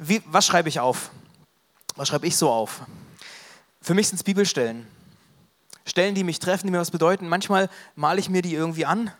[0.00, 1.10] wie, was schreibe ich auf?
[1.94, 2.80] Was schreibe ich so auf?
[3.82, 4.86] Für mich sind es Bibelstellen.
[5.84, 7.28] Stellen, die mich treffen, die mir was bedeuten.
[7.28, 9.12] Manchmal male ich mir die irgendwie an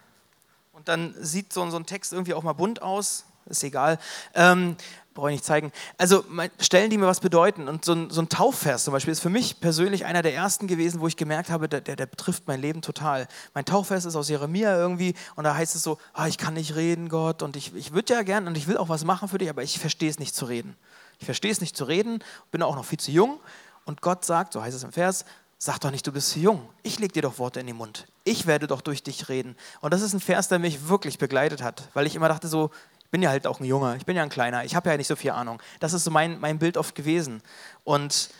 [0.73, 3.25] und dann sieht so, so ein Text irgendwie auch mal bunt aus.
[3.47, 3.99] Ist egal.
[4.35, 4.77] Ähm,
[5.15, 5.73] brauche ich nicht zeigen.
[5.99, 6.25] Also
[6.61, 7.69] Stellen, die mir was bedeuten.
[7.69, 10.67] Und so ein, so ein, Taufvers zum Beispiel ist für mich persönlich einer der ersten
[10.67, 13.27] gewesen, wo ich gemerkt habe, der, der, der betrifft mein Leben total.
[13.55, 16.77] Mein Taufvers ist aus Jeremia irgendwie und da heißt es so, ah, ich kann nicht
[16.77, 19.39] reden, Gott, und ich, ich würde ja gern und ich will auch was machen für
[19.39, 20.77] dich, aber ich verstehe es nicht zu reden.
[21.19, 23.41] Ich verstehe es nicht zu reden, bin auch noch viel zu jung
[23.85, 25.25] und Gott sagt, so heißt es im Vers,
[25.63, 26.67] Sag doch nicht, du bist zu jung.
[26.83, 28.07] Ich leg dir doch Worte in den Mund.
[28.25, 29.57] Ich werde doch durch dich reden.
[29.83, 32.71] Und das ist ein Vers, der mich wirklich begleitet hat, weil ich immer dachte so,
[33.11, 35.07] bin ja halt auch ein Junger, ich bin ja ein Kleiner, ich habe ja nicht
[35.07, 35.61] so viel Ahnung.
[35.81, 37.43] Das ist so mein, mein Bild oft gewesen.
[37.85, 38.31] Und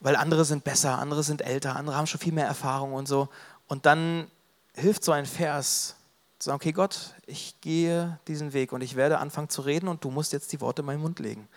[0.00, 3.28] weil andere sind besser, andere sind älter, andere haben schon viel mehr Erfahrung und so.
[3.66, 4.30] Und dann
[4.74, 5.96] hilft so ein Vers,
[6.38, 10.04] zu sagen, okay Gott, ich gehe diesen Weg und ich werde anfangen zu reden und
[10.04, 11.48] du musst jetzt die Worte in meinen Mund legen.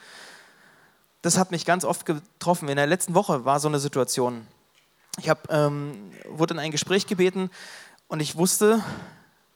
[1.21, 2.67] Das hat mich ganz oft getroffen.
[2.67, 4.47] In der letzten Woche war so eine Situation.
[5.19, 7.51] Ich hab, ähm, wurde in ein Gespräch gebeten
[8.07, 8.83] und ich wusste,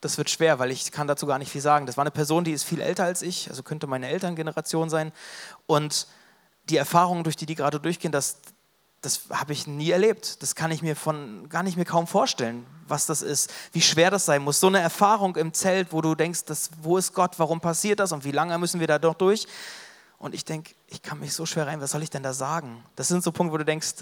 [0.06, 1.88] das wird schwer, weil ich kann dazu gar nicht viel sagen.
[1.88, 5.12] Das war eine Person, die ist viel älter als ich, also könnte meine Elterngeneration sein.
[5.66, 6.08] Und
[6.70, 8.38] die Erfahrungen, durch die die gerade durchgehen, das,
[9.02, 10.44] das habe ich nie erlebt.
[10.44, 14.12] Das kann ich mir von gar nicht mehr kaum vorstellen, was das ist, wie schwer
[14.12, 14.60] das sein muss.
[14.60, 18.12] So eine Erfahrung im Zelt, wo du denkst, das, wo ist Gott, warum passiert das
[18.12, 19.48] und wie lange müssen wir da doch durch?
[20.20, 22.84] Und ich denke, ich kann mich so schwer rein, was soll ich denn da sagen?
[22.96, 23.96] Das sind so Punkte, wo du denkst,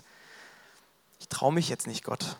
[1.19, 2.37] ich traue mich jetzt nicht, Gott.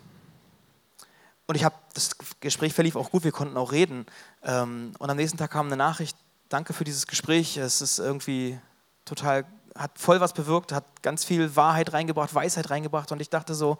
[1.45, 4.06] Und ich habe, das Gespräch verlief auch gut, wir konnten auch reden.
[4.43, 6.17] Ähm, und am nächsten Tag kam eine Nachricht,
[6.49, 8.58] danke für dieses Gespräch, es ist irgendwie
[9.06, 13.12] total, hat voll was bewirkt, hat ganz viel Wahrheit reingebracht, Weisheit reingebracht.
[13.12, 13.77] Und ich dachte so,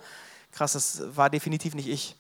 [0.52, 2.18] krass, das war definitiv nicht ich.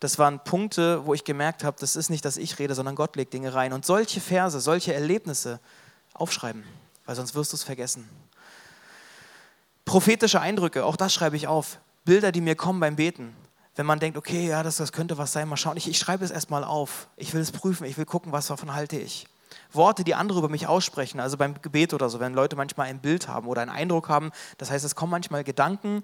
[0.00, 3.16] Das waren Punkte, wo ich gemerkt habe, das ist nicht, dass ich rede, sondern Gott
[3.16, 3.72] legt Dinge rein.
[3.72, 5.60] Und solche Verse, solche Erlebnisse
[6.14, 6.64] aufschreiben,
[7.04, 8.08] weil sonst wirst du es vergessen.
[9.84, 11.78] Prophetische Eindrücke, auch das schreibe ich auf.
[12.04, 13.34] Bilder, die mir kommen beim Beten
[13.78, 15.76] wenn man denkt, okay, ja, das, das könnte was sein, mal schauen.
[15.76, 17.06] Ich, ich schreibe es erstmal auf.
[17.16, 19.28] Ich will es prüfen, ich will gucken, was davon halte ich.
[19.72, 22.98] Worte, die andere über mich aussprechen, also beim Gebet oder so, wenn Leute manchmal ein
[22.98, 26.02] Bild haben oder einen Eindruck haben, das heißt, es kommen manchmal Gedanken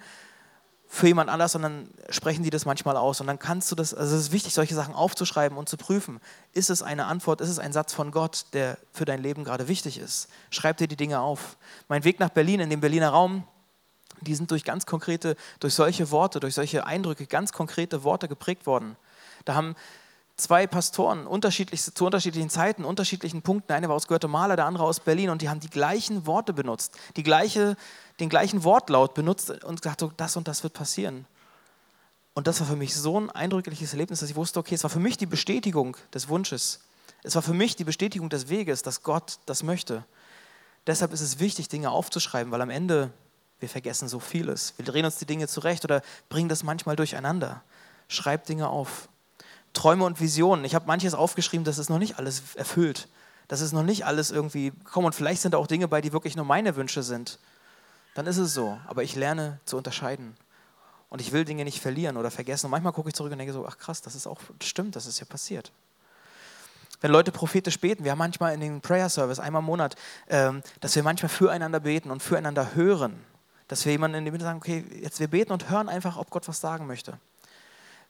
[0.87, 3.93] für jemand anders und dann sprechen die das manchmal aus und dann kannst du das,
[3.93, 6.21] also es ist wichtig, solche Sachen aufzuschreiben und zu prüfen.
[6.53, 9.67] Ist es eine Antwort, ist es ein Satz von Gott, der für dein Leben gerade
[9.67, 10.29] wichtig ist?
[10.51, 11.57] Schreib dir die Dinge auf.
[11.89, 13.43] Mein Weg nach Berlin, in dem Berliner Raum,
[14.21, 18.67] die sind durch ganz konkrete, durch solche Worte, durch solche Eindrücke, ganz konkrete Worte geprägt
[18.67, 18.97] worden.
[19.45, 19.75] Da haben
[20.37, 25.01] zwei Pastoren unterschiedlich, zu unterschiedlichen Zeiten, unterschiedlichen Punkten, eine war aus Guatemala, der andere aus
[25.01, 27.77] Berlin, und die haben die gleichen Worte benutzt, die gleiche,
[28.21, 31.27] den gleichen Wortlaut benutzt und gesagt, so, das und das wird passieren.
[32.35, 34.91] Und das war für mich so ein eindrückliches Erlebnis, dass ich wusste, okay, es war
[34.91, 36.81] für mich die Bestätigung des Wunsches.
[37.23, 40.05] Es war für mich die Bestätigung des Weges, dass Gott das möchte.
[40.87, 43.13] Deshalb ist es wichtig, Dinge aufzuschreiben, weil am Ende
[43.65, 44.75] wir vergessen so vieles.
[44.77, 47.63] Wir drehen uns die Dinge zurecht oder bringen das manchmal durcheinander.
[48.09, 49.09] Schreib Dinge auf.
[49.73, 50.67] Träume und Visionen.
[50.67, 53.09] Ich habe manches aufgeschrieben, das ist noch nicht alles erfüllt.
[53.49, 56.13] Das ist noch nicht alles irgendwie komm und vielleicht sind da auch Dinge bei, die
[56.13, 57.39] wirklich nur meine Wünsche sind.
[58.13, 58.79] Dann ist es so.
[58.87, 60.37] Aber ich lerne zu unterscheiden.
[61.09, 62.67] Und ich will Dinge nicht verlieren oder vergessen.
[62.67, 65.07] Und manchmal gucke ich zurück und denke so, ach krass, das ist auch, stimmt, das
[65.07, 65.73] ist ja passiert.
[67.01, 69.97] Wenn Leute prophetisch beten, wir haben manchmal in den Prayer Service einmal im Monat,
[70.29, 73.25] ähm, dass wir manchmal füreinander beten und füreinander hören.
[73.75, 76.31] Dass wir jemanden in die Mitte sagen, okay, jetzt wir beten und hören einfach, ob
[76.31, 77.19] Gott was sagen möchte.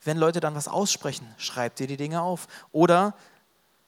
[0.04, 2.48] Wenn Leute dann was aussprechen, schreib dir die Dinge auf.
[2.70, 3.14] Oder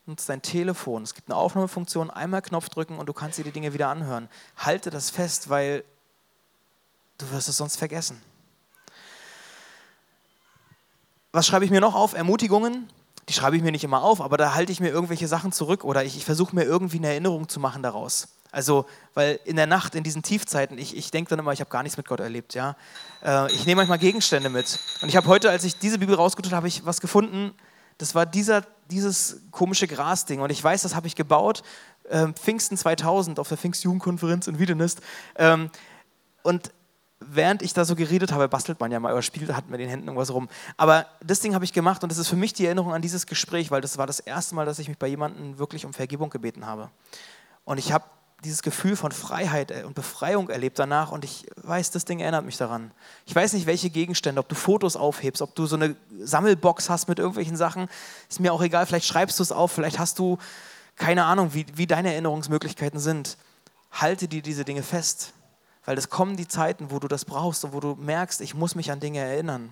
[0.06, 1.02] nutzt dein Telefon.
[1.02, 4.30] Es gibt eine Aufnahmefunktion, einmal Knopf drücken und du kannst dir die Dinge wieder anhören.
[4.56, 5.84] Halte das fest, weil
[7.18, 8.22] du wirst es sonst vergessen.
[11.30, 12.14] Was schreibe ich mir noch auf?
[12.14, 12.88] Ermutigungen.
[13.28, 15.84] Die schreibe ich mir nicht immer auf, aber da halte ich mir irgendwelche Sachen zurück
[15.84, 18.28] oder ich, ich versuche mir irgendwie eine Erinnerung zu machen daraus.
[18.56, 21.68] Also, weil in der Nacht, in diesen Tiefzeiten, ich, ich denke dann immer, ich habe
[21.68, 22.54] gar nichts mit Gott erlebt.
[22.54, 22.74] Ja?
[23.22, 24.78] Äh, ich nehme manchmal Gegenstände mit.
[25.02, 27.52] Und ich habe heute, als ich diese Bibel rausgeholt habe, ich was gefunden.
[27.98, 30.40] Das war dieser, dieses komische Grasding.
[30.40, 31.64] Und ich weiß, das habe ich gebaut,
[32.08, 35.02] äh, Pfingsten 2000 auf der Pfingstjugendkonferenz in Wiedenest.
[35.34, 35.68] Ähm,
[36.42, 36.72] und
[37.20, 39.90] während ich da so geredet habe, bastelt man ja mal oder spielt, hat mit den
[39.90, 40.48] Händen irgendwas rum.
[40.78, 43.26] Aber das Ding habe ich gemacht und das ist für mich die Erinnerung an dieses
[43.26, 46.30] Gespräch, weil das war das erste Mal, dass ich mich bei jemandem wirklich um Vergebung
[46.30, 46.88] gebeten habe.
[47.66, 48.04] Und ich habe
[48.44, 52.44] dieses Gefühl von Freiheit äh, und Befreiung erlebt danach und ich weiß, das Ding erinnert
[52.44, 52.90] mich daran.
[53.24, 57.08] Ich weiß nicht, welche Gegenstände, ob du Fotos aufhebst, ob du so eine Sammelbox hast
[57.08, 57.88] mit irgendwelchen Sachen,
[58.28, 60.38] ist mir auch egal, vielleicht schreibst du es auf, vielleicht hast du
[60.96, 63.36] keine Ahnung, wie, wie deine Erinnerungsmöglichkeiten sind.
[63.92, 65.32] Halte dir diese Dinge fest,
[65.84, 68.74] weil es kommen die Zeiten, wo du das brauchst und wo du merkst, ich muss
[68.74, 69.70] mich an Dinge erinnern.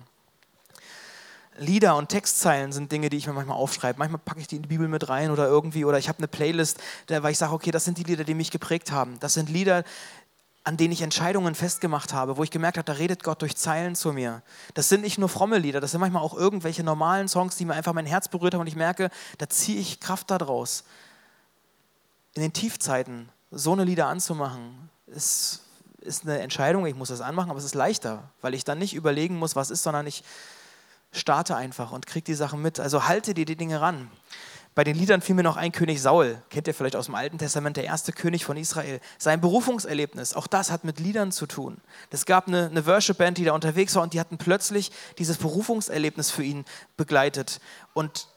[1.57, 3.97] Lieder und Textzeilen sind Dinge, die ich mir manchmal aufschreibe.
[3.99, 6.27] Manchmal packe ich die in die Bibel mit rein oder irgendwie, oder ich habe eine
[6.27, 9.17] Playlist, weil ich sage, okay, das sind die Lieder, die mich geprägt haben.
[9.19, 9.83] Das sind Lieder,
[10.65, 13.95] an denen ich Entscheidungen festgemacht habe, wo ich gemerkt habe, da redet Gott durch Zeilen
[13.95, 14.41] zu mir.
[14.73, 17.75] Das sind nicht nur fromme Lieder, das sind manchmal auch irgendwelche normalen Songs, die mir
[17.75, 20.83] einfach mein Herz berührt haben und ich merke, da ziehe ich Kraft daraus.
[22.33, 25.61] In den Tiefzeiten so eine Lieder anzumachen, ist,
[25.99, 28.95] ist eine Entscheidung, ich muss das anmachen, aber es ist leichter, weil ich dann nicht
[28.95, 30.23] überlegen muss, was ist, sondern ich
[31.15, 32.79] starte einfach und krieg die Sachen mit.
[32.79, 34.09] Also halte dir die Dinge ran.
[34.75, 37.37] Bei den Liedern fiel mir noch ein König Saul, kennt ihr vielleicht aus dem Alten
[37.37, 38.99] Testament, der erste König von Israel.
[39.17, 41.77] Sein Berufungserlebnis, auch das hat mit Liedern zu tun.
[42.09, 46.29] Es gab eine, eine Worship-Band, die da unterwegs war und die hatten plötzlich dieses Berufungserlebnis
[46.29, 46.65] für ihn
[46.97, 47.61] begleitet.
[47.93, 48.27] Und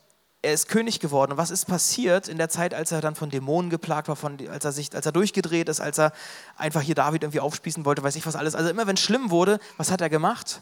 [0.41, 1.33] er ist König geworden.
[1.33, 4.39] Und was ist passiert in der Zeit, als er dann von Dämonen geplagt war, von,
[4.49, 6.13] als, er sich, als er durchgedreht ist, als er
[6.57, 8.55] einfach hier David irgendwie aufspießen wollte, weiß ich was alles.
[8.55, 10.61] Also immer wenn es schlimm wurde, was hat er gemacht?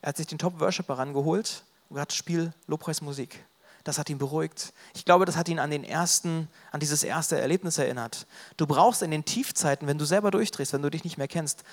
[0.00, 3.44] Er hat sich den Top-Worshipper rangeholt und hat Spiel Lobpreismusik.
[3.84, 4.72] Das hat ihn beruhigt.
[4.94, 8.26] Ich glaube, das hat ihn an den ersten, an dieses erste Erlebnis erinnert.
[8.56, 11.64] Du brauchst in den Tiefzeiten, wenn du selber durchdrehst, wenn du dich nicht mehr kennst,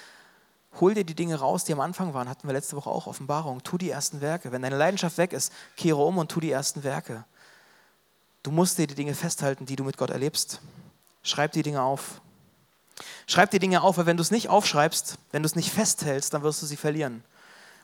[0.79, 2.29] hol dir die Dinge raus, die am Anfang waren.
[2.29, 3.63] Hatten wir letzte Woche auch Offenbarung.
[3.63, 4.51] Tu die ersten Werke.
[4.51, 7.25] Wenn deine Leidenschaft weg ist, kehre um und tu die ersten Werke.
[8.43, 10.61] Du musst dir die Dinge festhalten, die du mit Gott erlebst.
[11.23, 12.21] Schreib die Dinge auf.
[13.27, 16.33] Schreib die Dinge auf, weil wenn du es nicht aufschreibst, wenn du es nicht festhältst,
[16.33, 17.23] dann wirst du sie verlieren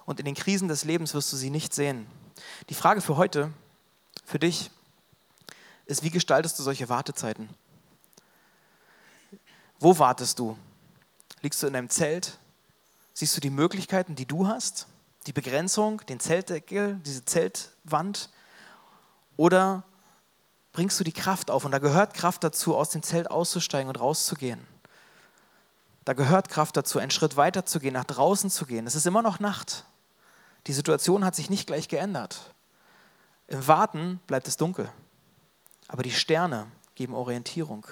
[0.05, 2.07] und in den Krisen des Lebens wirst du sie nicht sehen.
[2.69, 3.51] Die Frage für heute,
[4.25, 4.71] für dich,
[5.85, 7.49] ist, wie gestaltest du solche Wartezeiten?
[9.79, 10.57] Wo wartest du?
[11.41, 12.37] Liegst du in einem Zelt?
[13.13, 14.87] Siehst du die Möglichkeiten, die du hast?
[15.27, 18.29] Die Begrenzung, den Zeltdeckel, diese Zeltwand?
[19.37, 19.83] Oder
[20.71, 21.65] bringst du die Kraft auf?
[21.65, 24.65] Und da gehört Kraft dazu, aus dem Zelt auszusteigen und rauszugehen.
[26.05, 28.87] Da gehört Kraft dazu, einen Schritt weiter zu gehen, nach draußen zu gehen.
[28.87, 29.85] Es ist immer noch Nacht.
[30.67, 32.53] Die Situation hat sich nicht gleich geändert.
[33.47, 34.89] Im Warten bleibt es dunkel,
[35.87, 37.85] aber die Sterne geben Orientierung.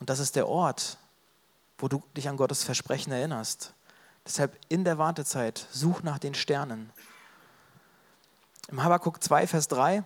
[0.00, 0.98] Und das ist der Ort,
[1.78, 3.72] wo du dich an Gottes Versprechen erinnerst.
[4.26, 6.90] Deshalb in der Wartezeit such nach den Sternen.
[8.68, 10.02] Im Habakkuk 2, Vers 3,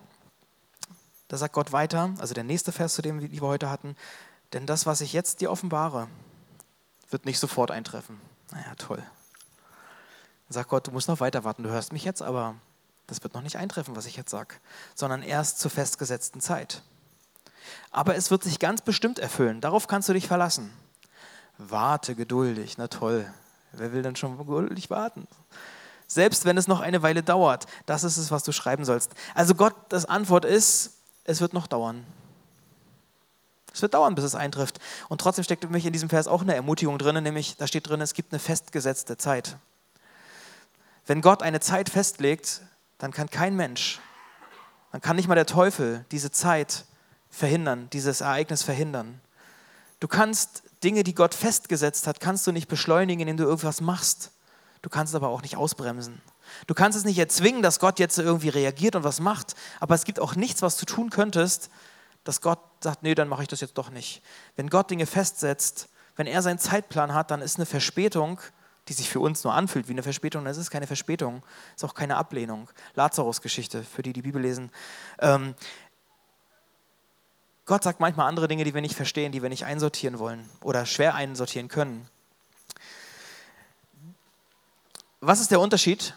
[1.27, 3.95] da sagt Gott weiter, also der nächste Vers, zu dem wir heute hatten,
[4.53, 6.07] denn das, was ich jetzt dir offenbare,
[7.09, 8.19] wird nicht sofort eintreffen.
[8.51, 9.03] Naja, toll.
[10.49, 11.61] Dann sagt Gott, du musst noch weiter warten.
[11.61, 12.55] Du hörst mich jetzt, aber
[13.05, 14.55] das wird noch nicht eintreffen, was ich jetzt sage,
[14.95, 16.81] sondern erst zur festgesetzten Zeit.
[17.91, 19.61] Aber es wird sich ganz bestimmt erfüllen.
[19.61, 20.71] Darauf kannst du dich verlassen.
[21.59, 22.79] Warte geduldig.
[22.79, 23.31] Na toll.
[23.73, 25.27] Wer will denn schon geduldig warten?
[26.07, 29.13] Selbst wenn es noch eine Weile dauert, das ist es, was du schreiben sollst.
[29.35, 30.93] Also Gott, das Antwort ist,
[31.25, 32.03] es wird noch dauern.
[33.71, 34.79] Es wird dauern, bis es eintrifft.
[35.09, 37.87] Und trotzdem steckt für mich in diesem Vers auch eine Ermutigung drin, nämlich da steht
[37.87, 39.57] drin, es gibt eine festgesetzte Zeit.
[41.09, 42.61] Wenn Gott eine Zeit festlegt,
[42.99, 43.99] dann kann kein Mensch,
[44.91, 46.85] dann kann nicht mal der Teufel diese Zeit
[47.31, 49.19] verhindern, dieses Ereignis verhindern.
[49.99, 54.33] Du kannst Dinge, die Gott festgesetzt hat, kannst du nicht beschleunigen, indem du irgendwas machst.
[54.83, 56.21] Du kannst es aber auch nicht ausbremsen.
[56.67, 60.03] Du kannst es nicht erzwingen, dass Gott jetzt irgendwie reagiert und was macht, aber es
[60.03, 61.71] gibt auch nichts, was du tun könntest,
[62.23, 64.21] dass Gott sagt, nee, dann mache ich das jetzt doch nicht.
[64.57, 68.39] Wenn Gott Dinge festsetzt, wenn er seinen Zeitplan hat, dann ist eine Verspätung
[68.87, 71.43] die sich für uns nur anfühlt wie eine Verspätung, das ist keine Verspätung,
[71.75, 72.69] ist auch keine Ablehnung.
[72.95, 74.71] Lazarus-Geschichte, für die die Bibel lesen.
[75.19, 75.53] Ähm,
[77.65, 80.87] Gott sagt manchmal andere Dinge, die wir nicht verstehen, die wir nicht einsortieren wollen oder
[80.87, 82.09] schwer einsortieren können.
[85.21, 86.15] Was ist der Unterschied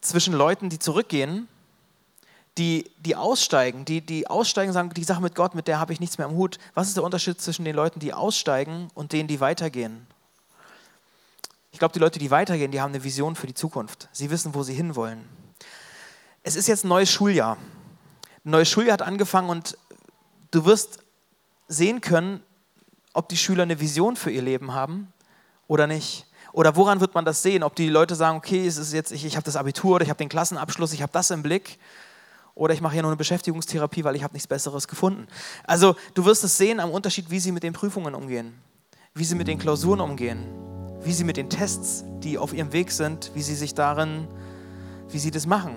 [0.00, 1.46] zwischen Leuten, die zurückgehen,
[2.58, 6.00] die, die aussteigen, die, die aussteigen, sagen, die Sache mit Gott, mit der habe ich
[6.00, 6.58] nichts mehr am Hut.
[6.74, 10.06] Was ist der Unterschied zwischen den Leuten, die aussteigen und denen, die weitergehen?
[11.72, 14.08] Ich glaube, die Leute, die weitergehen, die haben eine Vision für die Zukunft.
[14.12, 15.24] Sie wissen, wo sie hinwollen.
[16.42, 17.56] Es ist jetzt ein neues Schuljahr.
[18.44, 19.78] Ein neues Schuljahr hat angefangen und
[20.50, 20.98] du wirst
[21.68, 22.42] sehen können,
[23.14, 25.12] ob die Schüler eine Vision für ihr Leben haben
[25.66, 26.26] oder nicht.
[26.52, 27.62] Oder woran wird man das sehen?
[27.62, 30.10] Ob die Leute sagen, okay, es ist jetzt, ich, ich habe das Abitur oder ich
[30.10, 31.78] habe den Klassenabschluss, ich habe das im Blick.
[32.54, 35.26] Oder ich mache hier nur eine Beschäftigungstherapie, weil ich habe nichts Besseres gefunden.
[35.64, 38.52] Also du wirst es sehen am Unterschied, wie sie mit den Prüfungen umgehen,
[39.14, 40.71] wie sie mit den Klausuren umgehen
[41.04, 44.28] wie sie mit den Tests, die auf ihrem Weg sind, wie sie sich darin,
[45.08, 45.74] wie sie das machen.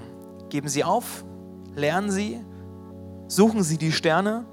[0.49, 1.23] Geben sie auf,
[1.75, 2.39] lernen sie,
[3.27, 4.45] suchen sie die Sterne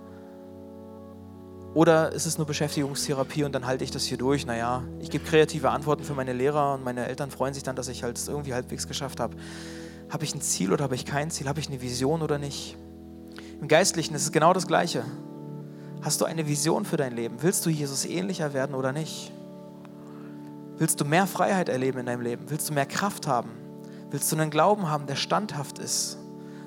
[1.75, 4.45] Oder ist es nur Beschäftigungstherapie und dann halte ich das hier durch?
[4.45, 7.89] Naja, ich gebe kreative Antworten für meine Lehrer und meine Eltern freuen sich dann, dass
[7.89, 9.37] ich halt irgendwie halbwegs geschafft habe.
[10.11, 11.49] Habe ich ein Ziel oder habe ich kein Ziel?
[11.49, 12.77] Habe ich eine Vision oder nicht?
[13.61, 15.05] Im Geistlichen ist es genau das Gleiche.
[16.03, 17.37] Hast du eine Vision für dein Leben?
[17.41, 19.33] Willst du Jesus ähnlicher werden oder nicht?
[20.79, 22.45] Willst du mehr Freiheit erleben in deinem Leben?
[22.49, 23.51] Willst du mehr Kraft haben?
[24.11, 26.19] Willst du einen Glauben haben, der standhaft ist?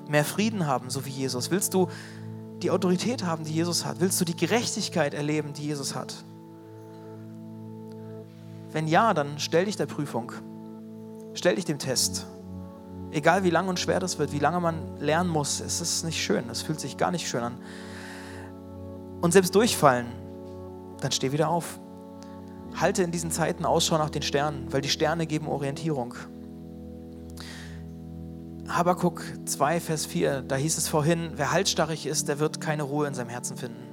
[0.08, 1.50] Mehr Frieden haben, so wie Jesus?
[1.50, 1.88] Willst du
[2.62, 4.00] die Autorität haben, die Jesus hat?
[4.00, 6.14] Willst du die Gerechtigkeit erleben, die Jesus hat?
[8.72, 10.32] Wenn ja, dann stell dich der Prüfung.
[11.34, 12.26] Stell dich dem Test.
[13.10, 16.22] Egal wie lang und schwer das wird, wie lange man lernen muss, es ist nicht
[16.22, 16.48] schön.
[16.50, 17.58] Es fühlt sich gar nicht schön an.
[19.20, 20.06] Und selbst durchfallen,
[21.00, 21.78] dann steh wieder auf.
[22.74, 26.14] Halte in diesen Zeiten Ausschau nach den Sternen, weil die Sterne geben Orientierung.
[28.68, 33.06] Habakuk 2, Vers 4, da hieß es vorhin, wer halsstarrig ist, der wird keine Ruhe
[33.06, 33.86] in seinem Herzen finden.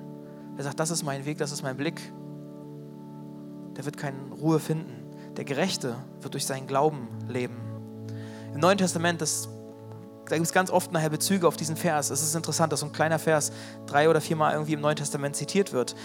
[0.55, 2.01] Wer sagt, das ist mein Weg, das ist mein Blick,
[3.77, 5.03] der wird keine Ruhe finden.
[5.37, 7.55] Der Gerechte wird durch seinen Glauben leben.
[8.53, 9.47] Im Neuen Testament, das,
[10.27, 12.09] da gibt es ganz oft nachher Bezüge auf diesen Vers.
[12.09, 13.51] Es ist interessant, dass so ein kleiner Vers
[13.87, 15.95] drei oder viermal irgendwie im Neuen Testament zitiert wird.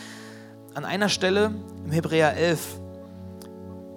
[0.74, 1.54] An einer Stelle
[1.84, 2.80] im Hebräer 11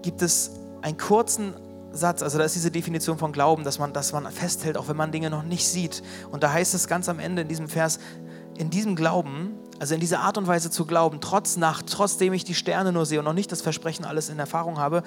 [0.02, 1.54] gibt es einen kurzen
[1.92, 4.96] Satz, also da ist diese Definition von Glauben, dass man, dass man festhält, auch wenn
[4.96, 6.02] man Dinge noch nicht sieht.
[6.32, 8.00] Und da heißt es ganz am Ende in diesem Vers,
[8.58, 12.44] in diesem Glauben, also in dieser Art und Weise zu glauben, trotz Nacht, trotzdem ich
[12.44, 15.04] die Sterne nur sehe und noch nicht das Versprechen alles in Erfahrung habe,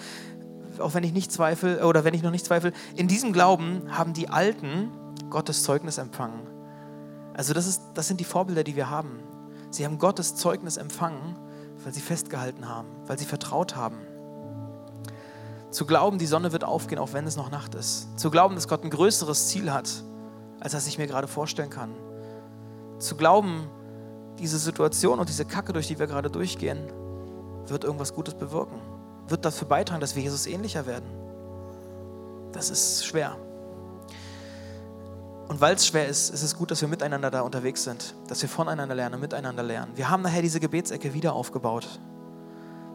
[0.79, 4.12] auch wenn ich nicht zweifle oder wenn ich noch nicht zweifle, in diesem Glauben haben
[4.12, 4.90] die Alten
[5.31, 6.40] Gottes Zeugnis empfangen.
[7.35, 9.20] Also das, ist, das sind die Vorbilder, die wir haben.
[9.70, 11.37] Sie haben Gottes Zeugnis empfangen,
[11.84, 13.98] weil sie festgehalten haben, weil sie vertraut haben.
[15.70, 18.18] Zu glauben, die Sonne wird aufgehen, auch wenn es noch Nacht ist.
[18.18, 19.88] Zu glauben, dass Gott ein größeres Ziel hat,
[20.60, 21.94] als das ich mir gerade vorstellen kann.
[22.98, 23.68] Zu glauben,
[24.38, 26.92] diese Situation und diese Kacke, durch die wir gerade durchgehen,
[27.66, 28.80] wird irgendwas Gutes bewirken.
[29.28, 31.08] Wird dafür beitragen, dass wir Jesus ähnlicher werden.
[32.52, 33.36] Das ist schwer.
[35.48, 38.40] Und weil es schwer ist, ist es gut, dass wir miteinander da unterwegs sind, dass
[38.40, 39.92] wir voneinander lernen, miteinander lernen.
[39.94, 42.00] Wir haben nachher diese Gebetsecke wieder aufgebaut.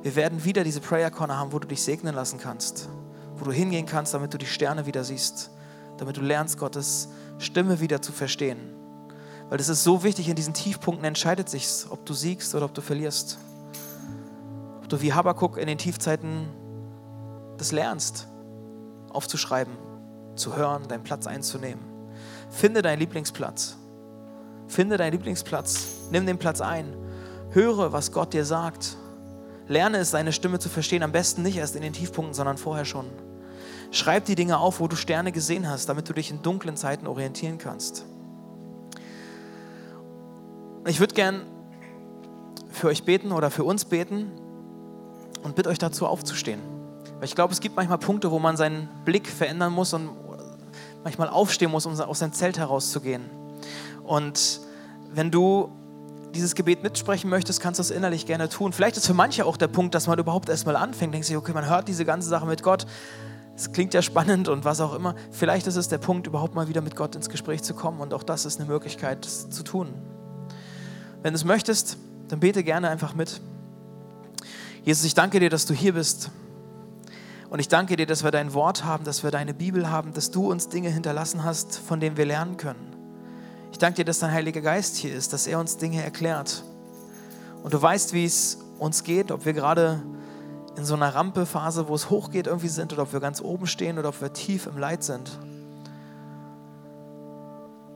[0.01, 2.89] Wir werden wieder diese Prayer Corner haben, wo du dich segnen lassen kannst,
[3.35, 5.51] wo du hingehen kannst, damit du die Sterne wieder siehst,
[5.97, 8.57] damit du lernst, Gottes Stimme wieder zu verstehen.
[9.49, 12.73] Weil das ist so wichtig, in diesen Tiefpunkten entscheidet sich, ob du siegst oder ob
[12.73, 13.37] du verlierst.
[14.79, 16.47] Ob du wie Habakuk in den Tiefzeiten
[17.57, 18.27] das lernst,
[19.09, 19.73] aufzuschreiben,
[20.35, 21.88] zu hören, deinen Platz einzunehmen.
[22.49, 23.77] Finde deinen Lieblingsplatz.
[24.67, 25.87] Finde deinen Lieblingsplatz.
[26.11, 26.95] Nimm den Platz ein.
[27.51, 28.97] Höre, was Gott dir sagt.
[29.67, 31.03] Lerne es, seine Stimme zu verstehen.
[31.03, 33.05] Am besten nicht erst in den Tiefpunkten, sondern vorher schon.
[33.91, 37.07] Schreib die Dinge auf, wo du Sterne gesehen hast, damit du dich in dunklen Zeiten
[37.07, 38.05] orientieren kannst.
[40.85, 41.41] Ich würde gern
[42.69, 44.31] für euch beten oder für uns beten
[45.43, 46.61] und bitte euch dazu aufzustehen.
[47.17, 50.09] Weil ich glaube, es gibt manchmal Punkte, wo man seinen Blick verändern muss und
[51.03, 53.23] manchmal aufstehen muss, um aus seinem Zelt herauszugehen.
[54.03, 54.61] Und
[55.13, 55.71] wenn du
[56.35, 58.73] dieses Gebet mitsprechen möchtest, kannst du das innerlich gerne tun.
[58.73, 61.53] Vielleicht ist für manche auch der Punkt, dass man überhaupt erstmal anfängt, denkt sich, okay,
[61.53, 62.85] man hört diese ganze Sache mit Gott.
[63.55, 65.15] Es klingt ja spannend und was auch immer.
[65.31, 68.13] Vielleicht ist es der Punkt, überhaupt mal wieder mit Gott ins Gespräch zu kommen und
[68.13, 69.89] auch das ist eine Möglichkeit, das zu tun.
[71.21, 71.97] Wenn du es möchtest,
[72.29, 73.41] dann bete gerne einfach mit.
[74.85, 76.31] Jesus, ich danke dir, dass du hier bist.
[77.49, 80.29] Und ich danke dir, dass wir dein Wort haben, dass wir deine Bibel haben, dass
[80.29, 82.95] du uns Dinge hinterlassen hast, von denen wir lernen können.
[83.71, 86.63] Ich danke dir, dass dein Heiliger Geist hier ist, dass er uns Dinge erklärt.
[87.63, 90.01] Und du weißt, wie es uns geht, ob wir gerade
[90.77, 93.97] in so einer Rampephase, wo es hochgeht, irgendwie sind, oder ob wir ganz oben stehen
[93.97, 95.39] oder ob wir tief im Leid sind.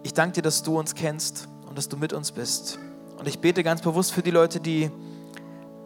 [0.01, 2.79] Ich danke dir, dass du uns kennst und dass du mit uns bist.
[3.17, 4.89] Und ich bete ganz bewusst für die Leute, die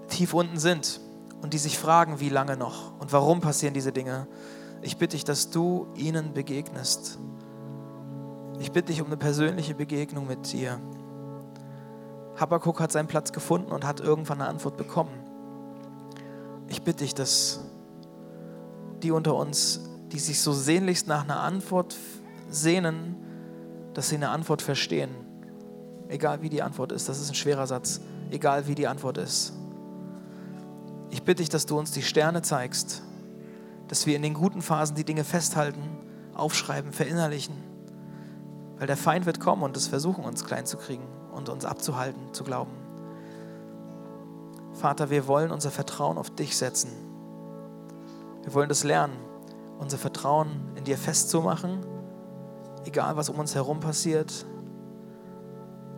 [0.08, 1.02] tief unten sind
[1.42, 4.28] und die sich fragen, wie lange noch und warum passieren diese Dinge.
[4.82, 7.20] Ich bitte dich, dass du ihnen begegnest
[8.60, 10.80] ich bitte dich um eine persönliche Begegnung mit dir.
[12.38, 15.12] Habakkuk hat seinen Platz gefunden und hat irgendwann eine Antwort bekommen.
[16.68, 17.62] Ich bitte dich, dass
[19.04, 19.82] die unter uns,
[20.12, 21.96] die sich so sehnlichst nach einer Antwort
[22.50, 23.16] sehnen,
[23.94, 25.12] dass sie eine Antwort verstehen.
[26.10, 28.02] Egal wie die Antwort ist, das ist ein schwerer Satz.
[28.32, 29.54] Egal wie die Antwort ist.
[31.10, 33.04] Ich bitte dich, dass du uns die Sterne zeigst,
[33.88, 35.82] dass wir in den guten Phasen die Dinge festhalten,
[36.34, 37.68] aufschreiben, verinnerlichen
[38.78, 42.34] weil der Feind wird kommen und es versuchen, uns klein zu kriegen und uns abzuhalten,
[42.34, 42.72] zu glauben.
[44.74, 46.92] Vater, wir wollen unser Vertrauen auf dich setzen.
[48.44, 49.18] Wir wollen das lernen,
[49.80, 51.86] unser Vertrauen in dir festzumachen,
[52.86, 54.46] egal was um uns herum passiert.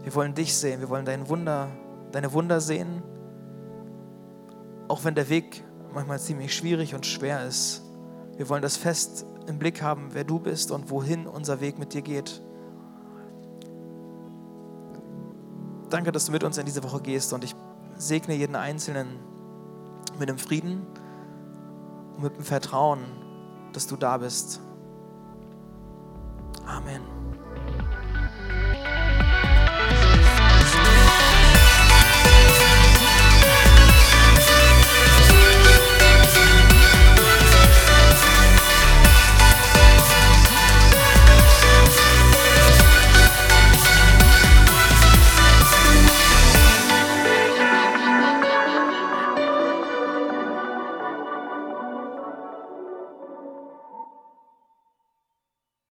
[0.04, 1.68] Wir wollen dich sehen, wir wollen dein Wunder,
[2.14, 3.04] deine Wunder sehen
[4.90, 5.64] auch wenn der Weg
[5.94, 7.84] manchmal ziemlich schwierig und schwer ist.
[8.36, 11.94] Wir wollen das fest im Blick haben, wer du bist und wohin unser Weg mit
[11.94, 12.42] dir geht.
[15.90, 17.56] Danke, dass du mit uns in diese Woche gehst und ich
[17.96, 19.20] segne jeden Einzelnen
[20.20, 20.86] mit dem Frieden
[22.16, 23.00] und mit dem Vertrauen,
[23.74, 24.60] dass du da bist.
[26.66, 27.19] Amen.